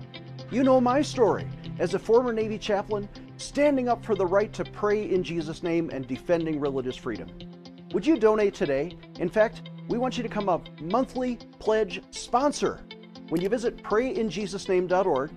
You 0.49 0.63
know 0.63 0.79
my 0.79 1.01
story 1.01 1.45
as 1.77 1.93
a 1.93 1.99
former 1.99 2.31
Navy 2.31 2.57
chaplain, 2.57 3.09
standing 3.35 3.89
up 3.89 4.05
for 4.05 4.15
the 4.15 4.25
right 4.25 4.53
to 4.53 4.63
pray 4.63 5.09
in 5.09 5.23
Jesus' 5.23 5.61
name 5.61 5.89
and 5.91 6.07
defending 6.07 6.57
religious 6.57 6.95
freedom. 6.95 7.27
Would 7.91 8.07
you 8.07 8.17
donate 8.17 8.53
today? 8.53 8.95
In 9.19 9.29
fact, 9.29 9.63
we 9.89 9.97
want 9.97 10.15
you 10.15 10.23
to 10.23 10.29
become 10.29 10.47
a 10.49 10.61
monthly 10.79 11.37
pledge 11.57 12.01
sponsor. 12.11 12.81
When 13.29 13.41
you 13.41 13.49
visit 13.49 13.83
prayinjesusname.org, 13.83 15.31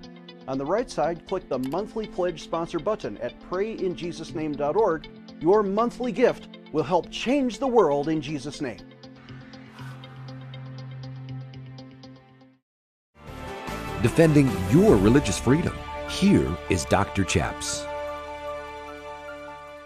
on 0.47 0.59
the 0.59 0.65
right 0.65 0.91
side, 0.91 1.27
click 1.27 1.49
the 1.49 1.59
monthly 1.59 2.07
pledge 2.07 2.43
sponsor 2.43 2.79
button 2.79 3.17
at 3.19 3.41
prayinjesusname.org. 3.49 5.09
Your 5.41 5.63
monthly 5.63 6.13
gift 6.13 6.49
will 6.73 6.83
help 6.83 7.11
change 7.11 7.59
the 7.59 7.67
world 7.67 8.09
in 8.09 8.21
Jesus' 8.21 8.61
name. 8.61 8.79
Defending 14.03 14.51
your 14.71 14.97
religious 14.97 15.39
freedom. 15.39 15.75
Here 16.09 16.57
is 16.69 16.85
Dr. 16.87 17.25
Chaps. 17.25 17.87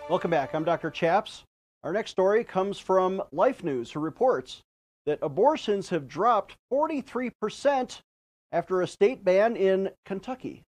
Welcome 0.09 0.31
back. 0.31 0.55
I'm 0.55 0.65
Dr. 0.65 0.91
Chaps. 0.91 1.45
Our 1.85 1.93
next 1.93 2.11
story 2.11 2.43
comes 2.45 2.79
from 2.79 3.23
Life 3.33 3.63
News, 3.63 3.93
who 3.93 4.01
reports 4.01 4.63
that 5.07 5.19
abortions 5.23 5.89
have 5.91 6.09
dropped 6.09 6.57
43% 6.73 8.01
after 8.53 8.83
a 8.83 8.87
state 8.87 9.25
ban 9.25 9.57
in 9.57 9.91
Kentucky. 10.05 10.63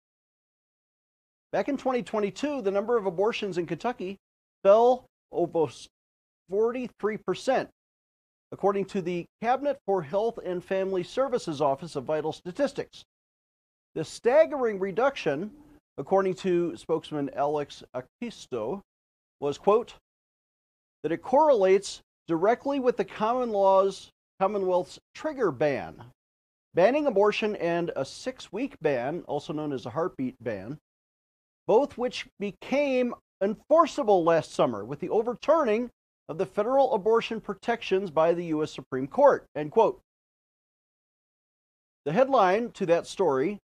Back 1.51 1.69
in 1.69 1.77
2022, 1.77 2.61
the 2.61 2.71
number 2.71 2.97
of 2.97 3.05
abortions 3.05 3.57
in 3.57 3.65
Kentucky 3.65 4.17
fell 4.63 5.05
almost 5.31 5.87
43%, 6.51 7.69
according 8.51 8.85
to 8.85 9.01
the 9.01 9.25
Cabinet 9.41 9.77
for 9.85 10.01
Health 10.01 10.37
and 10.43 10.63
Family 10.63 11.03
Services 11.03 11.61
Office 11.61 11.95
of 11.95 12.03
Vital 12.03 12.33
Statistics. 12.33 13.03
The 13.93 14.03
staggering 14.03 14.79
reduction, 14.79 15.51
according 15.97 16.33
to 16.35 16.75
spokesman 16.75 17.29
Alex 17.33 17.83
Acquisto, 17.95 18.81
was, 19.39 19.57
quote, 19.57 19.93
that 21.05 21.11
it 21.11 21.21
correlates 21.21 22.01
directly 22.27 22.79
with 22.79 22.97
the 22.97 23.05
common 23.05 23.51
law's 23.51 24.09
Commonwealth's 24.39 24.97
trigger 25.13 25.51
ban, 25.51 26.03
banning 26.73 27.05
abortion 27.05 27.55
and 27.57 27.91
a 27.95 28.03
six-week 28.03 28.75
ban, 28.81 29.23
also 29.27 29.53
known 29.53 29.71
as 29.71 29.85
a 29.85 29.91
heartbeat 29.91 30.35
ban, 30.43 30.79
both 31.67 31.95
which 31.95 32.25
became 32.39 33.13
enforceable 33.39 34.23
last 34.23 34.51
summer 34.51 34.83
with 34.83 34.99
the 34.99 35.09
overturning 35.09 35.91
of 36.27 36.39
the 36.39 36.45
federal 36.47 36.95
abortion 36.95 37.39
protections 37.39 38.09
by 38.09 38.33
the 38.33 38.45
U.S. 38.45 38.73
Supreme 38.73 39.07
Court, 39.07 39.45
end 39.55 39.69
quote. 39.69 40.01
The 42.05 42.13
headline 42.13 42.71
to 42.71 42.87
that 42.87 43.05
story 43.05 43.59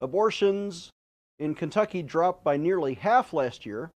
abortions 0.00 0.90
in 1.38 1.54
Kentucky 1.54 2.02
dropped 2.02 2.42
by 2.42 2.56
nearly 2.56 2.94
half 2.94 3.32
last 3.32 3.64
year, 3.64 3.92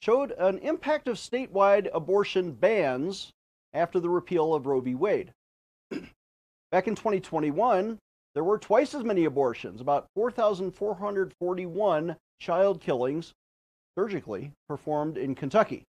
showed 0.00 0.32
an 0.32 0.58
impact 0.58 1.08
of 1.08 1.16
statewide 1.16 1.88
abortion 1.92 2.52
bans 2.52 3.32
after 3.72 4.00
the 4.00 4.08
repeal 4.08 4.54
of 4.54 4.66
Roe 4.66 4.80
v. 4.80 4.94
Wade. 4.94 5.32
Back 6.70 6.88
in 6.88 6.94
2021, 6.94 7.98
there 8.34 8.44
were 8.44 8.58
twice 8.58 8.94
as 8.94 9.04
many 9.04 9.24
abortions, 9.24 9.80
about 9.80 10.06
4,441 10.14 12.16
child 12.40 12.80
killings 12.80 13.32
surgically 13.96 14.52
performed 14.68 15.18
in 15.18 15.34
Kentucky. 15.34 15.84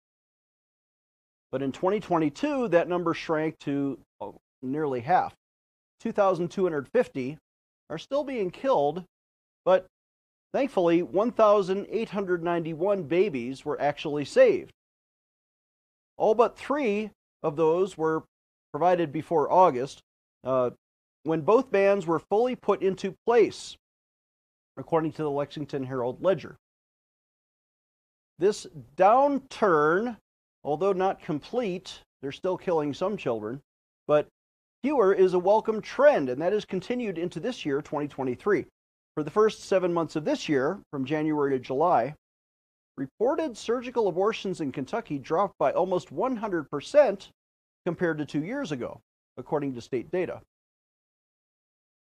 But 1.51 1.61
in 1.61 1.71
2022, 1.71 2.69
that 2.69 2.87
number 2.87 3.13
shrank 3.13 3.57
to 3.59 3.99
oh, 4.21 4.35
nearly 4.61 5.01
half. 5.01 5.35
2,250 5.99 7.37
are 7.89 7.97
still 7.97 8.23
being 8.23 8.51
killed 8.51 9.03
but 9.65 9.85
thankfully, 10.53 11.03
1,891 11.03 13.03
babies 13.03 13.65
were 13.65 13.79
actually 13.79 14.25
saved. 14.25 14.71
All 16.17 16.35
but 16.35 16.57
three 16.57 17.11
of 17.43 17.55
those 17.55 17.97
were 17.97 18.23
provided 18.71 19.11
before 19.11 19.51
August, 19.51 20.01
uh, 20.43 20.71
when 21.23 21.41
both 21.41 21.71
bans 21.71 22.05
were 22.05 22.19
fully 22.19 22.55
put 22.55 22.81
into 22.81 23.15
place, 23.25 23.77
according 24.77 25.11
to 25.13 25.23
the 25.23 25.31
Lexington 25.31 25.83
Herald-Leader. 25.83 26.57
This 28.37 28.67
downturn, 28.95 30.17
although 30.63 30.93
not 30.93 31.21
complete, 31.21 32.01
they're 32.21 32.31
still 32.31 32.57
killing 32.57 32.93
some 32.93 33.17
children, 33.17 33.61
but 34.07 34.27
fewer 34.81 35.13
is 35.13 35.33
a 35.33 35.39
welcome 35.39 35.81
trend, 35.81 36.29
and 36.29 36.41
that 36.41 36.53
has 36.53 36.65
continued 36.65 37.17
into 37.17 37.39
this 37.39 37.65
year, 37.65 37.81
2023. 37.81 38.65
For 39.15 39.23
the 39.23 39.31
first 39.31 39.63
seven 39.63 39.93
months 39.93 40.15
of 40.15 40.25
this 40.25 40.47
year, 40.47 40.79
from 40.91 41.05
January 41.05 41.51
to 41.51 41.59
July, 41.59 42.15
reported 42.97 43.57
surgical 43.57 44.07
abortions 44.07 44.61
in 44.61 44.71
Kentucky 44.71 45.17
dropped 45.17 45.57
by 45.57 45.71
almost 45.71 46.13
100% 46.13 47.29
compared 47.85 48.17
to 48.17 48.25
two 48.25 48.43
years 48.43 48.71
ago, 48.71 48.99
according 49.37 49.73
to 49.73 49.81
state 49.81 50.11
data. 50.11 50.41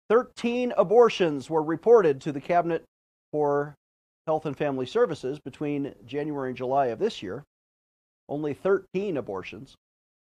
13 0.08 0.72
abortions 0.76 1.50
were 1.50 1.62
reported 1.62 2.20
to 2.20 2.32
the 2.32 2.40
Cabinet 2.40 2.84
for 3.32 3.74
Health 4.26 4.46
and 4.46 4.56
Family 4.56 4.86
Services 4.86 5.38
between 5.38 5.94
January 6.06 6.50
and 6.50 6.56
July 6.56 6.86
of 6.86 6.98
this 6.98 7.22
year. 7.22 7.44
Only 8.28 8.54
13 8.54 9.16
abortions, 9.16 9.76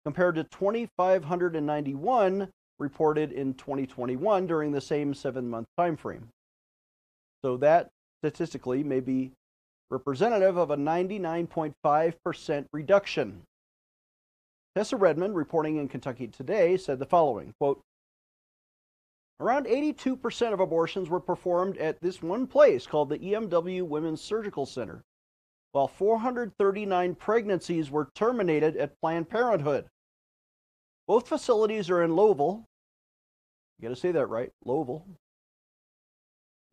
compared 0.06 0.36
to 0.36 0.44
2,591 0.46 2.50
reported 2.80 3.32
in 3.32 3.54
2021 3.54 4.48
during 4.48 4.72
the 4.72 4.82
same 4.82 5.14
seven 5.14 5.48
month 5.50 5.68
time 5.78 5.96
frame. 5.96 6.28
So 7.44 7.58
that 7.58 7.90
statistically 8.22 8.84
may 8.84 9.02
be 9.02 9.32
representative 9.90 10.58
of 10.58 10.72
a 10.72 10.78
99.5% 10.78 12.66
reduction. 12.72 13.42
Tessa 14.76 14.98
Redmond, 14.98 15.36
reporting 15.36 15.78
in 15.78 15.88
Kentucky 15.88 16.28
Today, 16.28 16.78
said 16.78 17.00
the 17.00 17.06
following 17.06 17.54
quote, 17.60 17.82
Around 19.40 19.66
82% 19.66 20.54
of 20.54 20.62
abortions 20.62 21.10
were 21.10 21.20
performed 21.20 21.78
at 21.78 22.00
this 22.02 22.24
one 22.24 22.48
place 22.48 22.88
called 22.88 23.10
the 23.10 23.20
EMW 23.20 23.84
Women's 23.84 24.22
Surgical 24.22 24.66
Center, 24.66 25.04
while 25.74 25.88
439 25.88 27.16
pregnancies 27.16 27.92
were 27.92 28.10
terminated 28.16 28.78
at 28.78 28.98
Planned 29.02 29.30
Parenthood. 29.30 29.86
Both 31.08 31.28
facilities 31.28 31.90
are 31.90 32.04
in 32.04 32.16
Louisville. 32.16 32.64
You 33.78 33.90
got 33.90 33.96
to 33.96 34.00
say 34.00 34.14
that 34.14 34.28
right, 34.28 34.52
Louisville, 34.64 35.06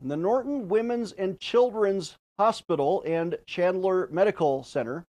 the 0.00 0.16
Norton 0.16 0.68
Women's 0.68 1.12
and 1.12 1.38
Children's 1.38 2.16
Hospital 2.38 3.02
and 3.06 3.36
Chandler 3.46 4.08
Medical 4.10 4.64
Center 4.64 5.04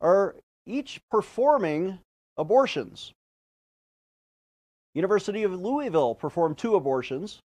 are 0.00 0.36
each 0.66 1.00
performing 1.10 1.98
abortions. 2.36 3.12
University 4.94 5.42
of 5.44 5.52
Louisville 5.52 6.14
performed 6.14 6.58
two 6.58 6.74
abortions. 6.74 7.38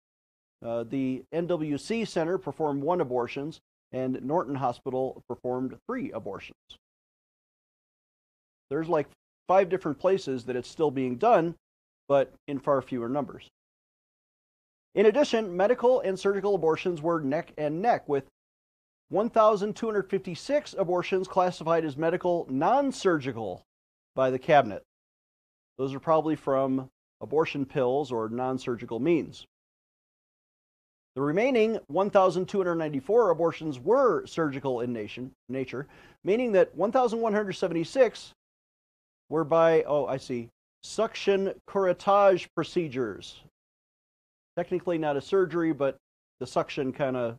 Uh, 0.64 0.84
the 0.84 1.24
NWC 1.34 2.08
Center 2.08 2.38
performed 2.38 2.84
one 2.84 3.02
abortions, 3.02 3.60
and 3.92 4.22
Norton 4.22 4.56
Hospital 4.56 5.24
performed 5.28 5.78
three 5.88 6.12
abortions. 6.12 6.56
There's 8.70 8.88
like 8.88 9.08
five 9.48 9.70
different 9.70 10.00
places 10.00 10.46
that 10.46 10.56
it's 10.56 10.70
still 10.70 10.92
being 10.92 11.18
done, 11.18 11.56
but 12.08 12.34
in 12.48 12.60
far 12.60 12.82
fewer 12.82 13.10
numbers. 13.10 13.50
In 14.96 15.06
addition, 15.06 15.56
medical 15.56 16.02
and 16.02 16.20
surgical 16.20 16.56
abortions 16.56 17.02
were 17.02 17.22
neck 17.22 17.54
and 17.58 17.82
neck, 17.82 18.08
with 18.10 18.26
1,256 19.10 20.76
abortions 20.78 21.28
classified 21.28 21.86
as 21.86 21.98
medical 21.98 22.48
non 22.50 22.92
surgical 22.92 23.64
by 24.16 24.30
the 24.30 24.40
cabinet. 24.40 24.84
Those 25.78 25.94
are 25.94 26.00
probably 26.00 26.36
from 26.36 26.90
abortion 27.22 27.66
pills 27.66 28.12
or 28.12 28.30
non 28.30 28.58
surgical 28.58 29.00
means. 29.00 29.46
The 31.16 31.22
remaining 31.22 31.80
1,294 31.88 33.30
abortions 33.32 33.80
were 33.80 34.26
surgical 34.26 34.82
in 34.82 34.94
nation, 34.94 35.32
nature, 35.50 35.88
meaning 36.24 36.52
that 36.54 36.76
1,176 36.76 38.34
were 39.28 39.44
by, 39.44 39.84
oh, 39.84 40.06
I 40.06 40.18
see, 40.18 40.50
suction 40.84 41.54
curettage 41.68 42.48
procedures, 42.56 43.42
technically 44.60 44.98
not 44.98 45.16
a 45.16 45.22
surgery, 45.22 45.72
but 45.72 45.96
the 46.42 46.46
suction 46.46 46.92
kind 46.92 47.16
of 47.16 47.38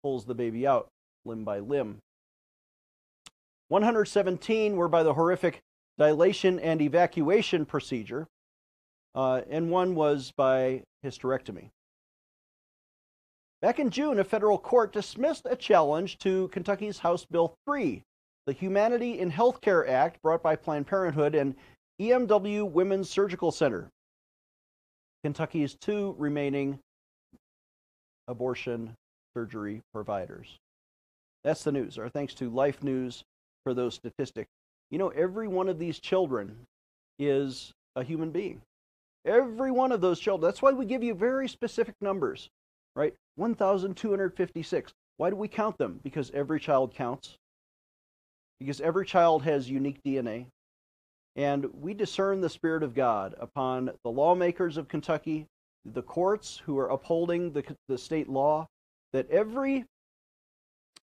pulls 0.00 0.24
the 0.24 0.34
baby 0.34 0.64
out 0.64 0.86
limb 1.24 1.42
by 1.42 1.58
limb. 1.58 1.98
117 3.66 4.76
were 4.76 4.86
by 4.86 5.02
the 5.02 5.14
horrific 5.14 5.58
dilation 5.98 6.60
and 6.60 6.80
evacuation 6.80 7.66
procedure, 7.66 8.28
uh, 9.16 9.40
and 9.50 9.72
one 9.72 9.96
was 9.96 10.32
by 10.36 10.80
hysterectomy. 11.04 11.70
Back 13.60 13.80
in 13.80 13.90
June, 13.90 14.20
a 14.20 14.24
federal 14.24 14.58
court 14.58 14.92
dismissed 14.92 15.48
a 15.50 15.56
challenge 15.56 16.18
to 16.18 16.46
Kentucky's 16.48 17.00
House 17.00 17.24
Bill 17.24 17.56
3, 17.66 18.04
the 18.46 18.52
Humanity 18.52 19.18
in 19.18 19.32
Healthcare 19.32 19.88
Act 19.88 20.22
brought 20.22 20.44
by 20.44 20.54
Planned 20.54 20.86
Parenthood 20.86 21.34
and 21.34 21.56
EMW 22.00 22.70
Women's 22.70 23.10
Surgical 23.10 23.50
Center, 23.50 23.90
Kentucky's 25.24 25.74
two 25.74 26.14
remaining 26.18 26.78
abortion 28.28 28.94
surgery 29.34 29.82
providers. 29.92 30.58
That's 31.44 31.64
the 31.64 31.72
news. 31.72 31.98
Our 31.98 32.08
thanks 32.08 32.34
to 32.34 32.50
Life 32.50 32.82
News 32.82 33.24
for 33.64 33.74
those 33.74 33.94
statistics. 33.94 34.50
You 34.90 34.98
know, 34.98 35.08
every 35.08 35.48
one 35.48 35.68
of 35.68 35.78
these 35.78 35.98
children 35.98 36.66
is 37.18 37.72
a 37.96 38.02
human 38.02 38.30
being. 38.30 38.60
Every 39.24 39.70
one 39.70 39.92
of 39.92 40.00
those 40.00 40.18
children. 40.18 40.48
That's 40.48 40.62
why 40.62 40.72
we 40.72 40.84
give 40.84 41.02
you 41.02 41.14
very 41.14 41.48
specific 41.48 41.94
numbers, 42.00 42.48
right? 42.96 43.14
1,256. 43.36 44.92
Why 45.16 45.30
do 45.30 45.36
we 45.36 45.48
count 45.48 45.78
them? 45.78 46.00
Because 46.02 46.30
every 46.34 46.58
child 46.58 46.94
counts. 46.94 47.36
Because 48.58 48.80
every 48.80 49.06
child 49.06 49.44
has 49.44 49.70
unique 49.70 50.00
DNA. 50.04 50.46
And 51.36 51.66
we 51.80 51.94
discern 51.94 52.40
the 52.40 52.50
Spirit 52.50 52.82
of 52.82 52.94
God 52.94 53.34
upon 53.38 53.90
the 54.04 54.10
lawmakers 54.10 54.76
of 54.76 54.88
Kentucky, 54.88 55.46
the 55.84 56.02
courts 56.02 56.60
who 56.66 56.78
are 56.78 56.88
upholding 56.88 57.52
the, 57.52 57.64
the 57.88 57.98
state 57.98 58.28
law, 58.28 58.68
that 59.12 59.30
every 59.30 59.86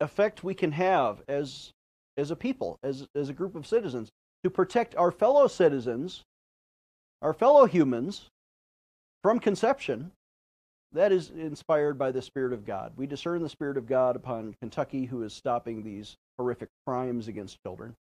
effect 0.01 0.45
we 0.45 0.55
can 0.55 0.73
have 0.73 1.23
as, 1.29 1.73
as 2.17 2.31
a 2.31 2.37
people, 2.37 2.79
as, 2.83 3.07
as 3.15 3.29
a 3.29 3.35
group 3.35 3.55
of 3.55 3.67
citizens, 3.67 4.11
to 4.45 4.51
protect 4.51 4.95
our 4.97 5.11
fellow 5.11 5.47
citizens, 5.47 6.23
our 7.23 7.33
fellow 7.33 7.67
humans, 7.67 8.27
from 9.23 9.39
conception, 9.39 10.13
that 10.93 11.13
is 11.13 11.31
inspired 11.31 11.99
by 11.99 12.11
the 12.11 12.23
Spirit 12.23 12.53
of 12.53 12.67
God. 12.67 12.93
We 12.97 13.07
discern 13.07 13.43
the 13.43 13.49
Spirit 13.49 13.77
of 13.77 13.87
God 13.87 14.17
upon 14.17 14.55
Kentucky, 14.61 15.05
who 15.05 15.23
is 15.23 15.33
stopping 15.33 15.83
these 15.83 16.17
horrific 16.39 16.69
crimes 16.87 17.29
against 17.29 17.63
children. 17.63 17.95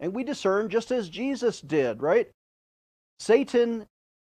And 0.00 0.14
we 0.14 0.24
discern 0.24 0.68
just 0.68 0.90
as 0.90 1.08
Jesus 1.08 1.60
did, 1.60 2.02
right? 2.02 2.30
Satan 3.18 3.86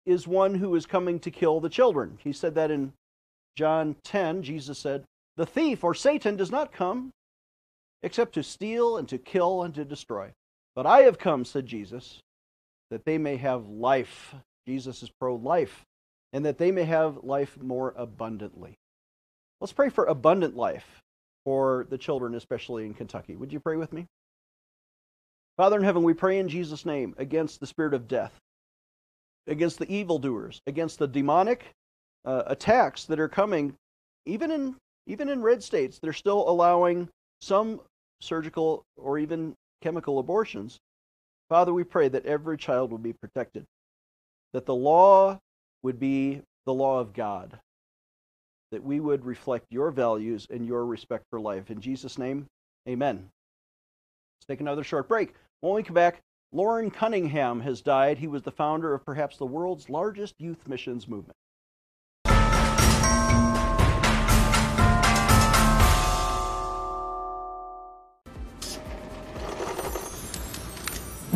is 0.06 0.26
one 0.26 0.54
who 0.54 0.74
is 0.74 0.86
coming 0.86 1.18
to 1.20 1.30
kill 1.30 1.60
the 1.60 1.68
children. 1.68 2.18
He 2.22 2.32
said 2.32 2.54
that 2.54 2.70
in 2.70 2.92
John 3.56 3.96
10. 4.04 4.42
Jesus 4.42 4.78
said, 4.78 5.04
The 5.36 5.46
thief 5.46 5.82
or 5.82 5.94
Satan 5.94 6.36
does 6.36 6.50
not 6.50 6.72
come 6.72 7.10
except 8.02 8.34
to 8.34 8.42
steal 8.42 8.96
and 8.96 9.08
to 9.08 9.18
kill 9.18 9.62
and 9.62 9.74
to 9.74 9.84
destroy. 9.84 10.30
But 10.76 10.86
I 10.86 11.00
have 11.00 11.18
come, 11.18 11.44
said 11.44 11.66
Jesus, 11.66 12.20
that 12.90 13.04
they 13.04 13.18
may 13.18 13.36
have 13.36 13.68
life. 13.68 14.34
Jesus 14.66 15.02
is 15.02 15.10
pro 15.18 15.34
life 15.34 15.84
and 16.32 16.44
that 16.44 16.58
they 16.58 16.70
may 16.70 16.84
have 16.84 17.24
life 17.24 17.58
more 17.60 17.94
abundantly. 17.96 18.78
Let's 19.60 19.72
pray 19.72 19.88
for 19.88 20.04
abundant 20.04 20.56
life 20.56 21.02
for 21.44 21.86
the 21.90 21.98
children, 21.98 22.34
especially 22.34 22.86
in 22.86 22.94
Kentucky. 22.94 23.34
Would 23.34 23.52
you 23.52 23.60
pray 23.60 23.76
with 23.76 23.92
me? 23.92 24.06
Father 25.58 25.76
in 25.76 25.82
heaven, 25.82 26.04
we 26.04 26.14
pray 26.14 26.38
in 26.38 26.48
Jesus' 26.48 26.86
name 26.86 27.16
against 27.18 27.58
the 27.58 27.66
spirit 27.66 27.92
of 27.92 28.06
death, 28.06 28.32
against 29.48 29.80
the 29.80 29.92
evildoers, 29.92 30.62
against 30.68 31.00
the 31.00 31.08
demonic 31.08 31.66
uh, 32.24 32.44
attacks 32.46 33.04
that 33.06 33.18
are 33.18 33.28
coming, 33.28 33.74
even 34.24 34.52
in 34.52 34.76
even 35.08 35.28
in 35.28 35.42
red 35.42 35.62
states. 35.62 35.98
They're 35.98 36.12
still 36.12 36.48
allowing 36.48 37.08
some 37.40 37.80
surgical 38.20 38.84
or 38.96 39.18
even 39.18 39.54
chemical 39.82 40.20
abortions. 40.20 40.78
Father, 41.48 41.74
we 41.74 41.82
pray 41.82 42.08
that 42.08 42.26
every 42.26 42.56
child 42.56 42.92
will 42.92 42.98
be 42.98 43.14
protected, 43.14 43.64
that 44.52 44.64
the 44.64 44.74
law 44.74 45.40
would 45.82 45.98
be 45.98 46.40
the 46.66 46.74
law 46.74 47.00
of 47.00 47.12
God, 47.12 47.58
that 48.70 48.84
we 48.84 49.00
would 49.00 49.24
reflect 49.24 49.66
your 49.70 49.90
values 49.90 50.46
and 50.50 50.66
your 50.66 50.84
respect 50.84 51.24
for 51.30 51.40
life. 51.40 51.70
In 51.70 51.80
Jesus' 51.80 52.16
name, 52.16 52.46
amen. 52.88 53.16
Let's 53.16 54.46
take 54.46 54.60
another 54.60 54.84
short 54.84 55.08
break. 55.08 55.34
When 55.60 55.74
we 55.74 55.82
come 55.82 55.94
back, 55.94 56.22
Loren 56.52 56.90
Cunningham 56.90 57.60
has 57.60 57.82
died. 57.82 58.18
He 58.18 58.28
was 58.28 58.42
the 58.42 58.52
founder 58.52 58.94
of 58.94 59.04
perhaps 59.04 59.36
the 59.36 59.46
world's 59.46 59.90
largest 59.90 60.40
youth 60.40 60.68
missions 60.68 61.08
movement. 61.08 61.36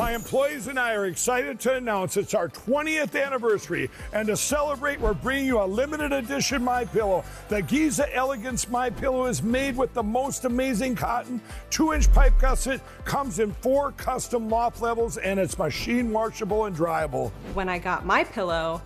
My 0.03 0.17
employees 0.17 0.67
and 0.67 0.81
I 0.81 0.95
are 0.95 1.07
excited 1.07 1.61
to 1.61 1.75
announce 1.75 2.17
it's 2.17 2.35
our 2.35 2.49
20th 2.49 3.15
anniversary, 3.25 3.89
and 4.13 4.27
to 4.27 4.37
celebrate, 4.37 4.99
we're 4.99 5.15
bringing 5.15 5.47
you 5.47 5.63
a 5.63 5.65
limited 5.65 6.13
edition 6.13 6.65
My 6.65 6.85
Pillow. 6.87 7.25
The 7.49 7.63
Giza 7.63 8.13
Elegance 8.13 8.69
My 8.69 8.91
Pillow 8.91 9.27
is 9.27 9.45
made 9.45 9.77
with 9.77 9.95
the 9.95 10.03
most 10.03 10.45
amazing 10.45 10.97
cotton, 10.97 11.41
two-inch 11.71 12.13
pipe 12.13 12.37
gusset, 12.41 12.81
comes 13.05 13.39
in 13.39 13.53
four 13.53 13.93
custom 13.93 14.49
loft 14.49 14.83
levels, 14.83 15.19
and 15.19 15.39
it's 15.39 15.57
machine 15.57 16.11
washable 16.11 16.65
and 16.65 16.75
dryable. 16.75 17.31
When 17.55 17.69
I 17.69 17.79
got 17.79 18.05
my 18.05 18.25
pillow, 18.25 18.83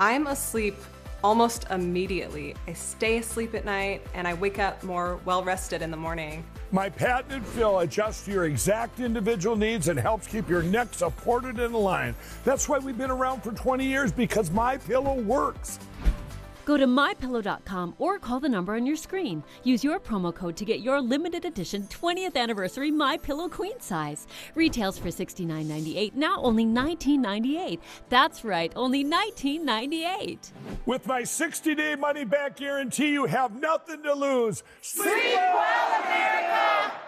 I'm 0.00 0.26
asleep 0.26 0.74
almost 1.22 1.66
immediately. 1.70 2.56
I 2.66 2.72
stay 2.72 3.18
asleep 3.18 3.54
at 3.54 3.64
night 3.64 4.04
and 4.12 4.26
I 4.26 4.34
wake 4.34 4.58
up 4.58 4.82
more 4.82 5.20
well 5.24 5.44
rested 5.44 5.82
in 5.82 5.92
the 5.92 5.96
morning. 5.96 6.44
My 6.70 6.90
patented 6.90 7.46
fill 7.46 7.78
adjusts 7.78 8.26
to 8.26 8.30
your 8.30 8.44
exact 8.44 9.00
individual 9.00 9.56
needs 9.56 9.88
and 9.88 9.98
helps 9.98 10.26
keep 10.26 10.50
your 10.50 10.62
neck 10.62 10.88
supported 10.92 11.58
and 11.58 11.74
aligned. 11.74 12.14
That's 12.44 12.68
why 12.68 12.78
we've 12.78 12.98
been 12.98 13.10
around 13.10 13.42
for 13.42 13.52
20 13.52 13.86
years 13.86 14.12
because 14.12 14.50
my 14.50 14.76
pillow 14.76 15.14
works. 15.14 15.78
Go 16.68 16.76
to 16.76 16.86
mypillow.com 16.86 17.94
or 17.98 18.18
call 18.18 18.40
the 18.40 18.48
number 18.50 18.74
on 18.74 18.84
your 18.84 18.94
screen. 18.94 19.42
Use 19.64 19.82
your 19.82 19.98
promo 19.98 20.34
code 20.34 20.54
to 20.58 20.66
get 20.66 20.80
your 20.80 21.00
limited 21.00 21.46
edition 21.46 21.84
20th 21.84 22.36
anniversary 22.36 22.90
My 22.90 23.16
Pillow 23.16 23.48
queen 23.48 23.80
size. 23.80 24.26
Retails 24.54 24.98
for 24.98 25.08
$69.98, 25.08 26.14
now 26.14 26.36
only 26.42 26.66
$19.98. 26.66 27.78
That's 28.10 28.44
right, 28.44 28.70
only 28.76 29.02
$19.98. 29.02 30.52
With 30.84 31.06
my 31.06 31.24
60 31.24 31.74
day 31.74 31.94
money 31.94 32.26
back 32.26 32.56
guarantee, 32.56 33.12
you 33.12 33.24
have 33.24 33.58
nothing 33.58 34.02
to 34.02 34.12
lose. 34.12 34.62
Sleep 34.82 35.06
well, 35.06 36.02
America! 36.02 37.07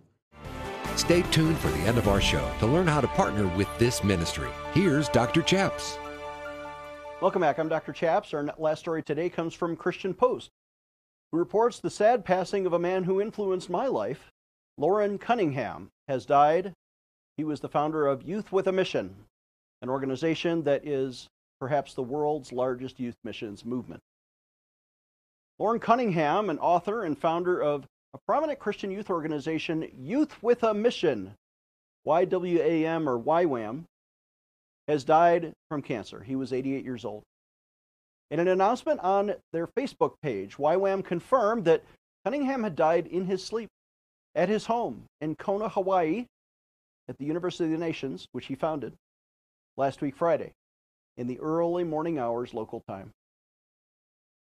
Stay 1.01 1.23
tuned 1.23 1.57
for 1.57 1.69
the 1.69 1.79
end 1.79 1.97
of 1.97 2.07
our 2.07 2.21
show 2.21 2.47
to 2.59 2.67
learn 2.67 2.85
how 2.85 3.01
to 3.01 3.07
partner 3.07 3.47
with 3.57 3.67
this 3.79 4.03
ministry. 4.03 4.49
Here's 4.71 5.09
Dr. 5.09 5.41
Chaps. 5.41 5.97
Welcome 7.19 7.41
back. 7.41 7.57
I'm 7.57 7.67
Dr. 7.67 7.91
Chaps. 7.91 8.35
Our 8.35 8.53
last 8.59 8.81
story 8.81 9.01
today 9.01 9.27
comes 9.27 9.55
from 9.55 9.75
Christian 9.75 10.13
Post, 10.13 10.51
who 11.31 11.39
reports 11.39 11.79
the 11.79 11.89
sad 11.89 12.23
passing 12.23 12.67
of 12.67 12.73
a 12.73 12.79
man 12.79 13.03
who 13.03 13.19
influenced 13.19 13.67
my 13.67 13.87
life. 13.87 14.29
Loren 14.77 15.17
Cunningham 15.17 15.89
has 16.07 16.27
died. 16.27 16.71
He 17.35 17.43
was 17.43 17.61
the 17.61 17.67
founder 17.67 18.05
of 18.05 18.21
Youth 18.21 18.51
with 18.51 18.67
a 18.67 18.71
Mission, 18.71 19.15
an 19.81 19.89
organization 19.89 20.61
that 20.65 20.87
is 20.87 21.27
perhaps 21.59 21.95
the 21.95 22.03
world's 22.03 22.51
largest 22.51 22.99
youth 22.99 23.17
missions 23.23 23.65
movement. 23.65 24.01
Loren 25.57 25.79
Cunningham, 25.79 26.51
an 26.51 26.59
author 26.59 27.03
and 27.03 27.17
founder 27.17 27.59
of 27.59 27.87
a 28.13 28.17
prominent 28.27 28.59
Christian 28.59 28.91
youth 28.91 29.09
organization, 29.09 29.89
Youth 29.97 30.41
with 30.43 30.63
a 30.63 30.73
Mission, 30.73 31.35
YWAM 32.05 33.07
or 33.07 33.19
YWAM, 33.19 33.83
has 34.87 35.03
died 35.03 35.53
from 35.69 35.81
cancer. 35.81 36.21
He 36.21 36.35
was 36.35 36.51
88 36.51 36.83
years 36.83 37.05
old. 37.05 37.23
In 38.29 38.39
an 38.39 38.47
announcement 38.47 38.99
on 39.01 39.35
their 39.53 39.67
Facebook 39.67 40.13
page, 40.21 40.57
YWAM 40.57 41.03
confirmed 41.05 41.65
that 41.65 41.83
Cunningham 42.25 42.63
had 42.63 42.75
died 42.75 43.07
in 43.07 43.25
his 43.25 43.43
sleep 43.43 43.69
at 44.35 44.49
his 44.49 44.65
home 44.65 45.05
in 45.19 45.35
Kona, 45.35 45.69
Hawaii, 45.69 46.25
at 47.07 47.17
the 47.17 47.25
University 47.25 47.65
of 47.65 47.71
the 47.71 47.77
Nations, 47.77 48.27
which 48.31 48.45
he 48.45 48.55
founded 48.55 48.93
last 49.77 50.01
week, 50.01 50.15
Friday, 50.15 50.51
in 51.17 51.27
the 51.27 51.39
early 51.39 51.83
morning 51.83 52.19
hours 52.19 52.53
local 52.53 52.81
time. 52.87 53.11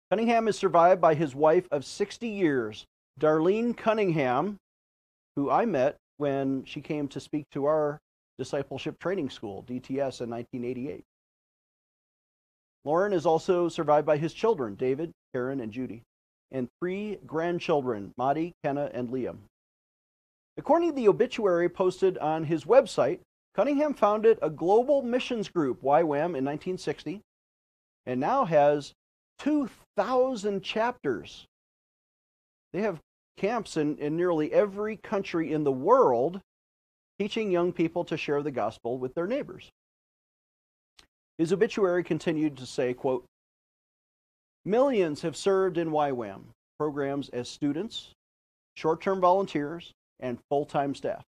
Cunningham 0.09 0.47
is 0.47 0.57
survived 0.57 1.01
by 1.01 1.13
his 1.13 1.35
wife 1.35 1.67
of 1.71 1.85
60 1.85 2.27
years, 2.27 2.85
Darlene 3.19 3.75
Cunningham, 3.75 4.57
who 5.35 5.49
I 5.49 5.65
met 5.65 5.97
when 6.17 6.65
she 6.65 6.81
came 6.81 7.07
to 7.09 7.19
speak 7.19 7.45
to 7.51 7.65
our 7.65 7.99
discipleship 8.37 8.99
training 8.99 9.29
school, 9.29 9.63
DTS, 9.67 10.21
in 10.21 10.29
1988. 10.29 11.03
Loren 12.85 13.13
is 13.13 13.25
also 13.25 13.67
survived 13.67 14.05
by 14.05 14.17
his 14.17 14.33
children, 14.33 14.75
David, 14.75 15.11
Karen, 15.33 15.59
and 15.59 15.71
Judy, 15.71 16.03
and 16.51 16.69
three 16.79 17.17
grandchildren, 17.25 18.13
Maddie, 18.17 18.53
Kenna, 18.63 18.89
and 18.93 19.09
Liam. 19.09 19.37
According 20.57 20.89
to 20.89 20.95
the 20.95 21.07
obituary 21.07 21.69
posted 21.69 22.17
on 22.19 22.43
his 22.43 22.65
website, 22.65 23.19
Cunningham 23.55 23.93
founded 23.93 24.37
a 24.41 24.49
global 24.49 25.01
missions 25.01 25.49
group, 25.49 25.81
YWAM, 25.81 26.37
in 26.37 26.45
1960, 26.45 27.21
and 28.05 28.19
now 28.19 28.45
has 28.45 28.93
2,000 29.39 30.61
chapters. 30.61 31.45
They 32.73 32.81
have 32.81 32.99
camps 33.37 33.77
in, 33.77 33.97
in 33.97 34.17
nearly 34.17 34.51
every 34.51 34.97
country 34.97 35.53
in 35.53 35.63
the 35.63 35.71
world 35.71 36.41
teaching 37.19 37.51
young 37.51 37.71
people 37.71 38.03
to 38.05 38.17
share 38.17 38.43
the 38.43 38.51
gospel 38.51 38.97
with 38.97 39.15
their 39.15 39.27
neighbors. 39.27 39.71
His 41.37 41.53
obituary 41.53 42.03
continued 42.03 42.57
to 42.57 42.65
say, 42.65 42.93
quote, 42.93 43.25
Millions 44.65 45.21
have 45.21 45.37
served 45.37 45.77
in 45.77 45.91
YWAM 45.91 46.41
programs 46.77 47.29
as 47.29 47.47
students, 47.47 48.13
short 48.75 49.01
term 49.01 49.21
volunteers, 49.21 49.93
and 50.19 50.39
full 50.49 50.65
time 50.65 50.93
staff. 50.93 51.23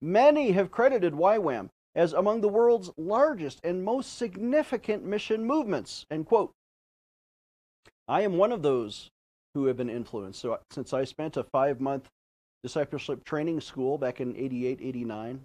Many 0.00 0.52
have 0.52 0.70
credited 0.70 1.12
YWAM 1.12 1.68
as 1.94 2.12
among 2.12 2.40
the 2.40 2.48
world's 2.48 2.90
largest 2.96 3.60
and 3.64 3.84
most 3.84 4.16
significant 4.16 5.04
mission 5.04 5.44
movements. 5.44 6.06
End 6.10 6.26
quote. 6.26 6.52
I 8.06 8.22
am 8.22 8.36
one 8.36 8.52
of 8.52 8.62
those 8.62 9.10
who 9.58 9.66
have 9.66 9.76
been 9.76 9.90
influenced. 9.90 10.40
So, 10.40 10.58
since 10.70 10.92
I 10.92 11.04
spent 11.04 11.36
a 11.36 11.44
five 11.44 11.80
month 11.80 12.08
discipleship 12.62 13.24
training 13.24 13.60
school 13.60 13.98
back 13.98 14.20
in 14.20 14.36
88, 14.36 14.80
89, 14.82 15.40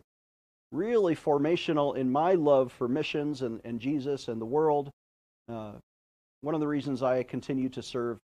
really 0.72 1.16
formational 1.16 1.96
in 1.96 2.12
my 2.12 2.34
love 2.34 2.72
for 2.72 2.88
missions 2.88 3.42
and, 3.42 3.62
and 3.64 3.80
Jesus 3.80 4.28
and 4.28 4.42
the 4.42 4.46
world. 4.46 4.90
Uh, 5.48 5.74
one 6.42 6.56
of 6.56 6.62
the 6.62 6.68
reasons 6.68 7.04
I 7.04 7.24
continue 7.24 7.70
to 7.70 7.82
serve, 7.82 8.18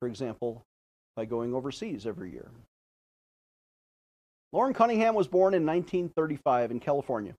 for 0.00 0.08
example, 0.08 0.62
by 1.16 1.24
going 1.24 1.54
overseas 1.54 2.06
every 2.06 2.30
year. 2.30 2.50
Loren 4.52 4.72
Cunningham 4.72 5.14
was 5.14 5.28
born 5.28 5.54
in 5.54 5.66
1935 5.66 6.70
in 6.70 6.80
California. 6.80 7.34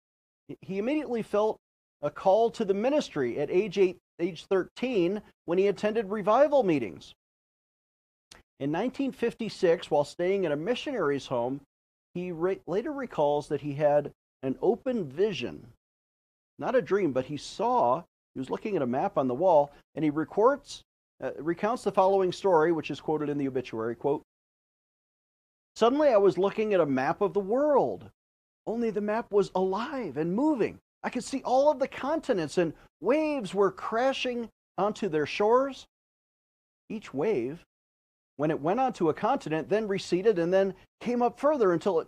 He 0.62 0.78
immediately 0.78 1.24
felt 1.24 1.58
a 2.02 2.10
call 2.10 2.52
to 2.52 2.66
the 2.66 2.74
ministry 2.74 3.40
at 3.40 3.50
age, 3.50 3.78
eight, 3.78 3.98
age 4.20 4.46
13 4.46 5.22
when 5.46 5.58
he 5.58 5.68
attended 5.68 6.10
revival 6.10 6.64
meetings. 6.64 7.14
In 8.60 8.72
1956, 8.72 9.92
while 9.92 10.04
staying 10.04 10.46
at 10.46 10.52
a 10.52 10.56
missionary's 10.56 11.28
home, 11.28 11.62
he 12.16 12.32
re- 12.32 12.60
later 12.66 12.92
recalls 12.92 13.48
that 13.50 13.62
he 13.62 13.74
had 13.74 14.12
an 14.42 14.58
open 14.62 15.08
vision, 15.08 15.74
not 16.58 16.76
a 16.76 16.82
dream, 16.82 17.14
but 17.14 17.26
he 17.26 17.38
saw, 17.38 18.04
he 18.34 18.40
was 18.40 18.50
looking 18.50 18.76
at 18.76 18.82
a 18.82 18.88
map 18.88 19.16
on 19.16 19.28
the 19.28 19.36
wall, 19.36 19.72
and 19.94 20.04
he 20.04 20.10
records, 20.10 20.84
uh, 21.22 21.32
recounts 21.38 21.84
the 21.84 21.92
following 21.92 22.32
story, 22.32 22.72
which 22.72 22.90
is 22.90 23.00
quoted 23.00 23.30
in 23.30 23.38
the 23.38 23.48
obituary, 23.48 23.96
quote, 23.96 24.24
Suddenly 25.76 26.10
I 26.10 26.18
was 26.18 26.40
looking 26.40 26.74
at 26.74 26.80
a 26.80 26.86
map 26.86 27.22
of 27.22 27.34
the 27.34 27.40
world, 27.40 28.10
only 28.66 28.90
the 28.90 29.02
map 29.02 29.32
was 29.32 29.52
alive 29.54 30.18
and 30.18 30.36
moving. 30.36 30.80
I 31.04 31.12
could 31.12 31.24
see 31.24 31.44
all 31.44 31.70
of 31.70 31.78
the 31.78 31.88
continents, 31.88 32.58
and 32.58 32.74
waves 33.02 33.54
were 33.54 33.72
crashing 33.72 34.50
onto 34.80 35.10
their 35.10 35.28
shores. 35.28 35.86
Each 36.90 37.14
wave 37.14 37.64
when 38.38 38.52
it 38.52 38.62
went 38.62 38.80
onto 38.80 39.10
a 39.10 39.14
continent, 39.14 39.70
then 39.70 39.88
receded 39.88 40.40
and 40.40 40.54
then 40.54 40.74
came 41.02 41.22
up 41.22 41.40
further 41.40 41.74
until 41.74 42.00
it 42.00 42.08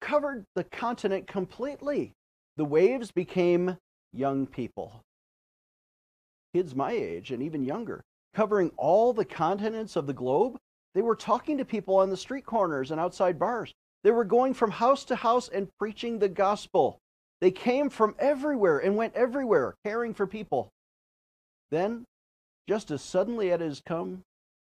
covered 0.00 0.44
the 0.54 0.64
continent 0.64 1.26
completely. 1.26 2.12
The 2.56 2.64
waves 2.64 3.10
became 3.10 3.78
young 4.12 4.46
people, 4.46 5.02
kids 6.52 6.74
my 6.74 6.92
age 6.92 7.30
and 7.30 7.42
even 7.42 7.64
younger, 7.64 8.02
covering 8.34 8.70
all 8.76 9.12
the 9.12 9.24
continents 9.24 9.96
of 9.96 10.06
the 10.06 10.12
globe. 10.12 10.58
They 10.94 11.02
were 11.02 11.16
talking 11.16 11.56
to 11.58 11.64
people 11.64 11.96
on 11.96 12.10
the 12.10 12.16
street 12.16 12.44
corners 12.44 12.90
and 12.90 13.00
outside 13.00 13.38
bars. 13.38 13.72
They 14.02 14.10
were 14.10 14.24
going 14.24 14.54
from 14.54 14.72
house 14.72 15.04
to 15.04 15.16
house 15.16 15.48
and 15.48 15.68
preaching 15.78 16.18
the 16.18 16.28
gospel. 16.28 16.98
They 17.40 17.52
came 17.52 17.88
from 17.88 18.16
everywhere 18.18 18.80
and 18.80 18.96
went 18.96 19.14
everywhere, 19.14 19.74
caring 19.84 20.14
for 20.14 20.26
people. 20.26 20.68
Then, 21.70 22.04
just 22.68 22.90
as 22.90 23.00
suddenly 23.02 23.52
as 23.52 23.60
it 23.60 23.64
has 23.64 23.82
come, 23.86 24.22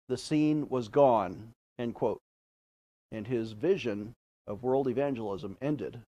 the 0.09 0.17
scene 0.17 0.69
was 0.69 0.87
gone, 0.87 1.53
end 1.79 1.95
quote. 1.95 2.19
And 3.11 3.27
his 3.27 3.51
vision 3.53 4.13
of 4.47 4.63
world 4.63 4.87
evangelism 4.87 5.57
ended. 5.61 5.99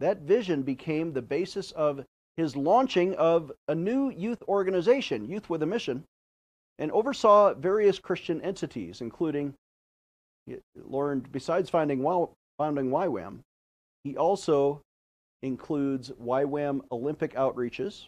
That 0.00 0.18
vision 0.18 0.62
became 0.62 1.12
the 1.12 1.22
basis 1.22 1.72
of 1.72 2.04
his 2.36 2.54
launching 2.54 3.14
of 3.16 3.50
a 3.66 3.74
new 3.74 4.10
youth 4.10 4.42
organization, 4.46 5.28
Youth 5.28 5.50
with 5.50 5.62
a 5.62 5.66
Mission, 5.66 6.04
and 6.78 6.92
oversaw 6.92 7.54
various 7.54 7.98
Christian 7.98 8.40
entities, 8.42 9.00
including 9.00 9.54
learned, 10.76 11.30
besides 11.32 11.68
finding, 11.68 12.02
founding 12.58 12.90
YWAM, 12.90 13.40
he 14.04 14.16
also 14.16 14.80
includes 15.42 16.10
YWAM 16.10 16.80
Olympic 16.90 17.34
outreaches, 17.34 18.06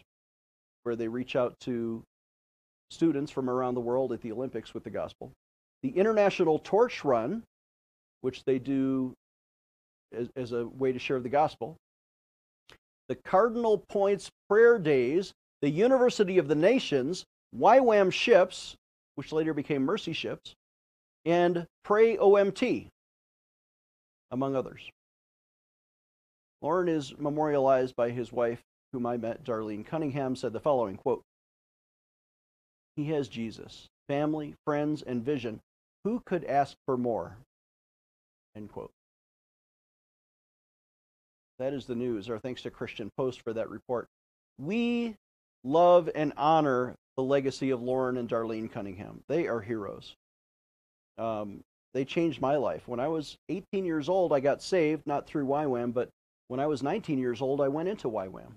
where 0.83 0.95
they 0.95 1.07
reach 1.07 1.35
out 1.35 1.59
to 1.61 2.03
students 2.91 3.31
from 3.31 3.49
around 3.49 3.73
the 3.73 3.81
world 3.81 4.11
at 4.11 4.21
the 4.21 4.31
Olympics 4.31 4.73
with 4.73 4.83
the 4.83 4.89
gospel. 4.89 5.31
The 5.81 5.89
International 5.89 6.59
Torch 6.59 7.03
Run, 7.03 7.43
which 8.21 8.43
they 8.43 8.59
do 8.59 9.13
as, 10.13 10.29
as 10.35 10.51
a 10.51 10.67
way 10.67 10.91
to 10.91 10.99
share 10.99 11.19
the 11.19 11.29
gospel. 11.29 11.77
The 13.07 13.15
Cardinal 13.15 13.77
Points 13.89 14.29
Prayer 14.49 14.77
Days, 14.77 15.33
the 15.61 15.69
University 15.69 16.37
of 16.37 16.47
the 16.47 16.55
Nations, 16.55 17.23
YWAM 17.57 18.11
Ships, 18.11 18.75
which 19.15 19.31
later 19.31 19.53
became 19.53 19.83
Mercy 19.83 20.13
Ships, 20.13 20.53
and 21.25 21.65
Pray 21.83 22.17
OMT, 22.17 22.87
among 24.31 24.55
others. 24.55 24.89
Loren 26.61 26.89
is 26.89 27.17
memorialized 27.17 27.95
by 27.95 28.11
his 28.11 28.31
wife, 28.31 28.61
whom 28.93 29.05
I 29.05 29.17
met, 29.17 29.43
Darlene 29.43 29.85
Cunningham, 29.85 30.35
said 30.35 30.53
the 30.53 30.59
following 30.59 30.97
quote, 30.97 31.23
he 32.95 33.05
has 33.05 33.27
Jesus, 33.27 33.87
family, 34.07 34.55
friends, 34.65 35.01
and 35.01 35.23
vision. 35.23 35.59
Who 36.03 36.21
could 36.25 36.43
ask 36.45 36.75
for 36.85 36.97
more? 36.97 37.37
End 38.55 38.71
quote. 38.71 38.91
That 41.59 41.73
is 41.73 41.85
the 41.85 41.95
news. 41.95 42.29
Our 42.29 42.39
thanks 42.39 42.63
to 42.63 42.71
Christian 42.71 43.11
Post 43.17 43.41
for 43.43 43.53
that 43.53 43.69
report. 43.69 44.07
We 44.57 45.15
love 45.63 46.09
and 46.15 46.33
honor 46.35 46.95
the 47.17 47.23
legacy 47.23 47.69
of 47.69 47.81
Loren 47.81 48.17
and 48.17 48.27
Darlene 48.27 48.71
Cunningham. 48.71 49.21
They 49.27 49.47
are 49.47 49.61
heroes. 49.61 50.15
Um, 51.17 51.61
they 51.93 52.05
changed 52.05 52.41
my 52.41 52.55
life. 52.55 52.87
When 52.87 52.99
I 52.99 53.09
was 53.09 53.37
18 53.49 53.85
years 53.85 54.09
old, 54.09 54.33
I 54.33 54.39
got 54.39 54.63
saved, 54.63 55.05
not 55.05 55.27
through 55.27 55.45
YWAM, 55.45 55.93
but 55.93 56.09
when 56.47 56.59
I 56.59 56.67
was 56.67 56.81
19 56.81 57.19
years 57.19 57.41
old, 57.41 57.61
I 57.61 57.67
went 57.67 57.89
into 57.89 58.09
YWAM 58.09 58.53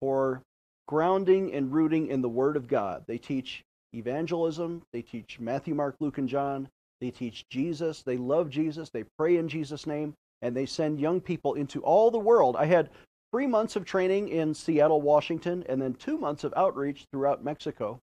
for 0.00 0.42
grounding 0.86 1.52
and 1.52 1.72
rooting 1.72 2.08
in 2.08 2.22
the 2.22 2.28
Word 2.28 2.56
of 2.56 2.68
God. 2.68 3.04
They 3.06 3.18
teach 3.18 3.64
evangelism, 3.92 4.82
they 4.92 5.02
teach 5.02 5.40
Matthew, 5.40 5.74
Mark, 5.74 5.96
Luke, 6.00 6.18
and 6.18 6.28
John, 6.28 6.68
they 7.00 7.10
teach 7.10 7.48
Jesus, 7.48 8.02
they 8.02 8.16
love 8.16 8.50
Jesus, 8.50 8.90
they 8.90 9.04
pray 9.18 9.36
in 9.36 9.48
Jesus' 9.48 9.86
name, 9.86 10.14
and 10.42 10.56
they 10.56 10.66
send 10.66 11.00
young 11.00 11.20
people 11.20 11.54
into 11.54 11.82
all 11.82 12.10
the 12.10 12.18
world. 12.18 12.56
I 12.56 12.66
had 12.66 12.90
three 13.32 13.46
months 13.46 13.76
of 13.76 13.84
training 13.84 14.28
in 14.28 14.54
Seattle, 14.54 15.02
Washington, 15.02 15.64
and 15.68 15.80
then 15.80 15.94
two 15.94 16.18
months 16.18 16.44
of 16.44 16.54
outreach 16.56 17.06
throughout 17.10 17.44
Mexico. 17.44 17.98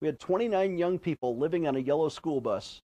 We 0.00 0.06
had 0.06 0.18
29 0.18 0.78
young 0.78 0.98
people 0.98 1.36
living 1.36 1.66
on 1.66 1.76
a 1.76 1.80
yellow 1.80 2.08
school 2.08 2.40
bus, 2.40 2.80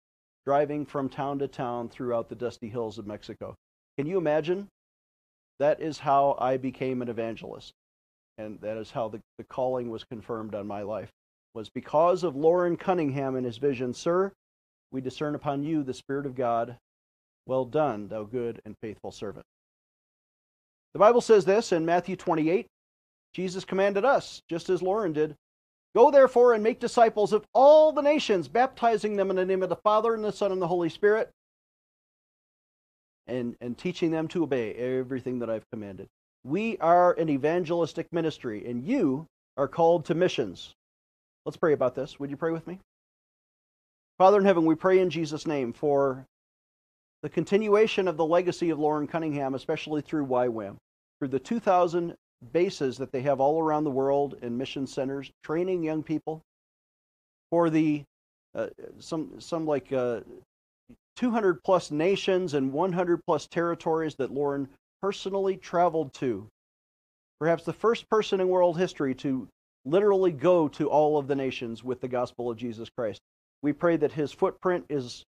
driving 0.46 0.86
from 0.86 1.10
town 1.10 1.40
to 1.40 1.48
town 1.48 1.90
throughout 1.90 2.30
the 2.30 2.36
dusty 2.36 2.70
hills 2.70 2.98
of 2.98 3.08
Mexico. 3.08 3.56
Can 3.98 4.08
you 4.08 4.18
imagine? 4.18 4.68
That 5.60 5.82
is 5.82 6.00
how 6.00 6.36
I 6.40 6.58
became 6.58 7.02
an 7.02 7.10
evangelist 7.10 7.74
and 8.38 8.60
that 8.62 8.78
is 8.78 8.92
how 8.92 9.08
the, 9.08 9.22
the 9.38 9.44
calling 9.44 9.90
was 9.90 10.04
confirmed 10.04 10.56
on 10.56 10.68
my 10.68 10.82
life 10.82 11.12
was 11.54 11.70
because 11.70 12.24
of 12.24 12.36
Loren 12.36 12.76
Cunningham 12.76 13.36
and 13.36 13.46
his 13.46 13.58
vision, 13.58 13.94
sir, 13.94 14.32
we 14.92 15.02
discern 15.02 15.36
upon 15.36 15.64
you 15.64 15.84
the 15.84 15.94
Spirit 15.94 16.26
of 16.26 16.36
God. 16.36 16.78
Well 17.46 17.66
done, 17.66 18.08
thou 18.10 18.24
good 18.24 18.62
and 18.66 18.76
faithful 18.82 19.12
servant. 19.12 19.46
The 20.94 21.00
Bible 21.00 21.22
says 21.22 21.46
this 21.46 21.72
in 21.72 21.86
Matthew 21.86 22.16
28. 22.16 22.68
Jesus 23.34 23.66
commanded 23.66 24.06
us, 24.06 24.42
just 24.50 24.70
as 24.70 24.82
Loren 24.82 25.14
did, 25.14 25.36
Go 25.96 26.12
therefore 26.12 26.54
and 26.54 26.62
make 26.62 26.82
disciples 26.82 27.32
of 27.32 27.46
all 27.54 27.94
the 27.94 28.02
nations, 28.02 28.50
baptizing 28.50 29.16
them 29.16 29.30
in 29.30 29.38
the 29.38 29.46
name 29.46 29.64
of 29.64 29.70
the 29.70 29.78
Father 29.78 30.14
and 30.14 30.24
the 30.24 30.32
Son 30.34 30.52
and 30.52 30.62
the 30.62 30.68
Holy 30.68 30.90
Spirit, 30.90 31.32
and, 33.28 33.56
and 33.62 33.78
teaching 33.78 34.12
them 34.12 34.28
to 34.28 34.44
obey 34.44 34.74
everything 34.74 35.40
that 35.40 35.50
I've 35.50 35.70
commanded. 35.72 36.08
We 36.46 36.78
are 36.78 37.14
an 37.14 37.28
evangelistic 37.30 38.14
ministry, 38.14 38.70
and 38.70 38.86
you 38.86 39.26
are 39.58 39.68
called 39.68 40.06
to 40.06 40.14
missions. 40.14 40.76
Let's 41.44 41.58
pray 41.58 41.74
about 41.74 41.96
this. 41.96 42.20
Would 42.20 42.30
you 42.30 42.38
pray 42.38 42.52
with 42.52 42.68
me? 42.68 42.80
Father 44.20 44.38
in 44.38 44.46
heaven, 44.46 44.64
we 44.64 44.76
pray 44.76 45.00
in 45.00 45.10
Jesus' 45.10 45.48
name 45.48 45.74
for 45.74 46.24
the 47.24 47.30
continuation 47.30 48.08
of 48.08 48.16
the 48.16 48.26
legacy 48.26 48.70
of 48.70 48.78
Loren 48.78 49.08
Cunningham, 49.08 49.56
especially 49.56 50.04
through 50.04 50.28
YWAM, 50.28 50.76
through 51.18 51.30
the 51.30 51.40
2,000 51.40 52.14
bases 52.54 53.00
that 53.00 53.12
they 53.12 53.22
have 53.24 53.40
all 53.40 53.60
around 53.60 53.84
the 53.84 53.90
world 53.90 54.36
in 54.44 54.56
mission 54.56 54.86
centers, 54.86 55.32
training 55.44 55.82
young 55.82 56.04
people, 56.04 56.44
for 57.50 57.72
the 57.72 58.04
uh, 58.54 58.68
some 59.00 59.42
some 59.42 59.66
like 59.66 59.92
uh, 59.92 60.22
200 61.16 61.64
plus 61.64 61.90
nations 61.90 62.54
and 62.54 62.72
100 62.72 63.26
plus 63.26 63.48
territories 63.48 64.14
that 64.16 64.32
Loren 64.32 64.70
personally 65.06 65.56
traveled 65.56 66.12
to. 66.16 66.48
Perhaps 67.40 67.64
the 67.64 67.74
first 67.74 68.10
person 68.10 68.40
in 68.40 68.48
world 68.48 68.76
history 68.76 69.14
to 69.14 69.48
literally 69.86 70.32
go 70.32 70.68
to 70.68 70.90
all 70.90 71.20
of 71.20 71.28
the 71.28 71.36
nations 71.36 71.84
with 71.84 72.02
the 72.02 72.08
gospel 72.08 72.50
of 72.50 72.58
Jesus 72.58 72.90
Christ. 72.98 73.22
We 73.62 73.72
pray 73.72 73.98
that 73.98 74.12
his 74.12 74.32
footprint 74.32 74.86
is 74.90 75.24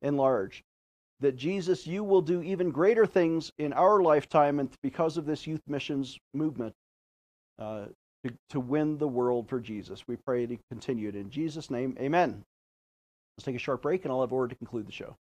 enlarged, 0.00 0.62
that 1.20 1.36
Jesus, 1.36 1.86
you 1.86 2.04
will 2.04 2.22
do 2.22 2.40
even 2.40 2.70
greater 2.70 3.04
things 3.04 3.52
in 3.58 3.74
our 3.74 4.00
lifetime 4.00 4.60
and 4.60 4.70
because 4.82 5.18
of 5.18 5.26
this 5.26 5.46
youth 5.46 5.60
missions 5.66 6.18
movement 6.32 6.72
uh, 7.58 7.84
to, 8.24 8.32
to 8.48 8.60
win 8.60 8.96
the 8.96 9.08
world 9.08 9.46
for 9.46 9.60
Jesus. 9.60 10.08
We 10.08 10.16
pray 10.16 10.46
to 10.46 10.56
continue 10.70 11.10
in 11.10 11.28
Jesus' 11.28 11.70
name. 11.70 11.98
Amen. 12.00 12.42
Let's 13.36 13.44
take 13.44 13.56
a 13.56 13.58
short 13.58 13.82
break 13.82 14.06
and 14.06 14.12
I'll 14.12 14.22
have 14.22 14.30
word 14.30 14.48
to 14.48 14.56
conclude 14.56 14.88
the 14.88 14.92
show. 14.92 15.16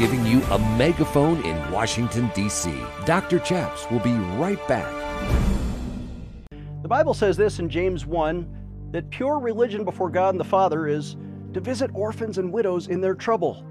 Giving 0.00 0.24
you 0.24 0.40
a 0.44 0.58
megaphone 0.78 1.44
in 1.44 1.70
Washington, 1.70 2.30
D.C. 2.34 2.72
Dr. 3.04 3.38
Chaps 3.38 3.86
will 3.90 3.98
be 3.98 4.14
right 4.38 4.66
back. 4.66 4.90
The 6.80 6.88
Bible 6.88 7.12
says 7.12 7.36
this 7.36 7.58
in 7.58 7.68
James 7.68 8.06
1 8.06 8.88
that 8.92 9.10
pure 9.10 9.38
religion 9.38 9.84
before 9.84 10.08
God 10.08 10.30
and 10.30 10.40
the 10.40 10.44
Father 10.44 10.86
is 10.86 11.16
to 11.52 11.60
visit 11.60 11.90
orphans 11.92 12.38
and 12.38 12.50
widows 12.50 12.88
in 12.88 13.02
their 13.02 13.14
trouble. 13.14 13.62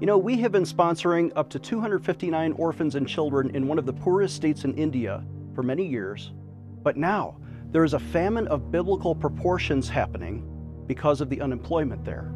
You 0.00 0.08
know, 0.08 0.18
we 0.18 0.38
have 0.38 0.50
been 0.50 0.64
sponsoring 0.64 1.30
up 1.36 1.48
to 1.50 1.60
259 1.60 2.54
orphans 2.54 2.96
and 2.96 3.06
children 3.06 3.54
in 3.54 3.68
one 3.68 3.78
of 3.78 3.86
the 3.86 3.92
poorest 3.92 4.34
states 4.34 4.64
in 4.64 4.74
India 4.74 5.22
for 5.54 5.62
many 5.62 5.86
years. 5.86 6.32
But 6.82 6.96
now, 6.96 7.36
there 7.70 7.84
is 7.84 7.94
a 7.94 8.00
famine 8.00 8.48
of 8.48 8.72
biblical 8.72 9.14
proportions 9.14 9.88
happening 9.88 10.44
because 10.88 11.20
of 11.20 11.30
the 11.30 11.40
unemployment 11.40 12.04
there. 12.04 12.34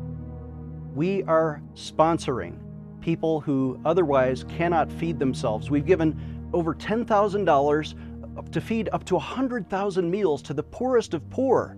We 0.94 1.24
are 1.24 1.60
sponsoring 1.74 2.60
people 3.06 3.40
who 3.40 3.80
otherwise 3.84 4.44
cannot 4.48 4.90
feed 4.90 5.16
themselves. 5.16 5.70
We've 5.70 5.86
given 5.86 6.18
over 6.52 6.74
$10,000 6.74 8.50
to 8.50 8.60
feed 8.60 8.88
up 8.92 9.04
to 9.04 9.14
100,000 9.14 10.10
meals 10.10 10.42
to 10.42 10.52
the 10.52 10.64
poorest 10.64 11.14
of 11.14 11.30
poor 11.30 11.76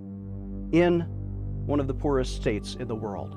in 0.72 1.00
one 1.66 1.80
of 1.80 1.86
the 1.86 1.92
poorest 1.92 2.34
states 2.34 2.76
in 2.76 2.88
the 2.88 2.94
world. 2.94 3.36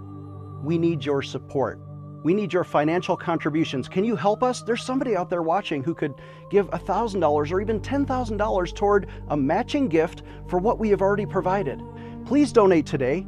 We 0.63 0.77
need 0.77 1.03
your 1.03 1.21
support. 1.21 1.81
We 2.23 2.33
need 2.33 2.53
your 2.53 2.63
financial 2.63 3.17
contributions. 3.17 3.89
Can 3.89 4.05
you 4.05 4.15
help 4.15 4.41
us? 4.41 4.61
There's 4.61 4.85
somebody 4.85 5.17
out 5.17 5.29
there 5.29 5.41
watching 5.41 5.83
who 5.83 5.93
could 5.93 6.13
give 6.49 6.69
$1,000 6.69 7.51
or 7.51 7.59
even 7.59 7.81
$10,000 7.81 8.73
toward 8.73 9.07
a 9.27 9.35
matching 9.35 9.89
gift 9.89 10.23
for 10.47 10.59
what 10.59 10.79
we 10.79 10.87
have 10.91 11.01
already 11.01 11.25
provided. 11.25 11.83
Please 12.25 12.53
donate 12.53 12.85
today. 12.85 13.27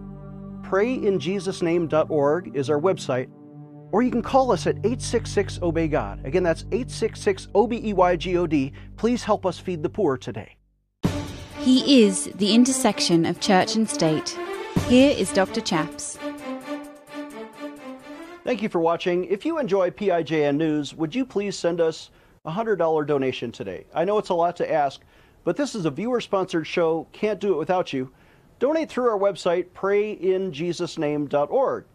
PrayInJesusName.org 0.62 2.56
is 2.56 2.70
our 2.70 2.80
website, 2.80 3.30
or 3.94 4.02
you 4.02 4.12
can 4.12 4.24
call 4.24 4.52
us 4.52 4.68
at 4.68 4.76
866 4.78 5.60
Obey 5.62 5.88
God. 5.88 6.20
Again, 6.26 6.44
that's 6.44 6.64
866 6.72 7.48
O 7.56 7.68
B 7.68 7.80
E 7.82 7.94
Y 7.94 8.16
G 8.18 8.38
O 8.38 8.48
D. 8.48 8.74
Please 8.98 9.24
help 9.24 9.46
us 9.46 9.60
feed 9.60 9.84
the 9.84 9.90
poor 9.90 10.18
today. 10.18 10.58
He 11.60 12.04
is 12.04 12.26
the 12.36 12.54
intersection 12.54 13.26
of 13.26 13.40
church 13.40 13.76
and 13.76 13.88
state. 13.88 14.38
Here 14.88 15.16
is 15.16 15.32
Dr. 15.32 15.62
Chaps. 15.62 16.18
Thank 18.44 18.62
you 18.62 18.68
for 18.68 18.82
watching. 18.82 19.24
If 19.26 19.46
you 19.46 19.60
enjoy 19.60 19.92
PIJN 19.92 20.58
News, 20.58 20.94
would 20.96 21.16
you 21.16 21.26
please 21.26 21.58
send 21.58 21.80
us 21.80 22.10
a 22.44 22.52
$100 22.52 23.08
donation 23.08 23.50
today? 23.52 23.86
I 23.94 24.04
know 24.04 24.18
it's 24.18 24.30
a 24.30 24.34
lot 24.34 24.58
to 24.58 24.70
ask, 24.70 25.02
but 25.44 25.56
this 25.56 25.76
is 25.76 25.86
a 25.86 25.92
viewer 25.92 26.20
sponsored 26.20 26.68
show. 26.68 27.08
Can't 27.14 27.40
do 27.40 27.54
it 27.54 27.58
without 27.58 27.94
you. 27.94 28.12
Donate 28.60 28.90
through 28.90 29.08
our 29.08 29.20
website, 29.20 29.68
prayinjesusname.org, 29.76 31.86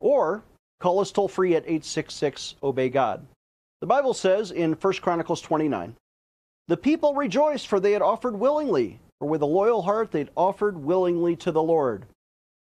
or 0.00 0.44
call 0.80 1.00
us 1.00 1.12
toll 1.12 1.28
free 1.28 1.54
at 1.54 1.64
866 1.64 2.56
Obey 2.62 2.88
God. 2.88 3.26
The 3.80 3.86
Bible 3.86 4.14
says 4.14 4.50
in 4.50 4.72
1 4.72 4.92
Chronicles 4.94 5.40
29 5.40 5.94
The 6.68 6.76
people 6.76 7.14
rejoiced, 7.14 7.66
for 7.66 7.80
they 7.80 7.92
had 7.92 8.02
offered 8.02 8.38
willingly, 8.38 9.00
for 9.18 9.28
with 9.28 9.42
a 9.42 9.46
loyal 9.46 9.82
heart 9.82 10.10
they'd 10.10 10.30
offered 10.36 10.78
willingly 10.78 11.36
to 11.36 11.52
the 11.52 11.62
Lord. 11.62 12.06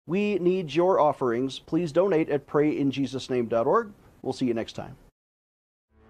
We 0.06 0.40
need 0.40 0.74
your 0.74 1.00
offerings. 1.00 1.60
Please 1.60 1.92
donate 1.92 2.30
at 2.30 2.48
prayinjesusname.org. 2.48 3.92
We'll 4.22 4.34
see 4.34 4.46
you 4.46 4.54
next 4.54 4.74
time. 4.74 4.98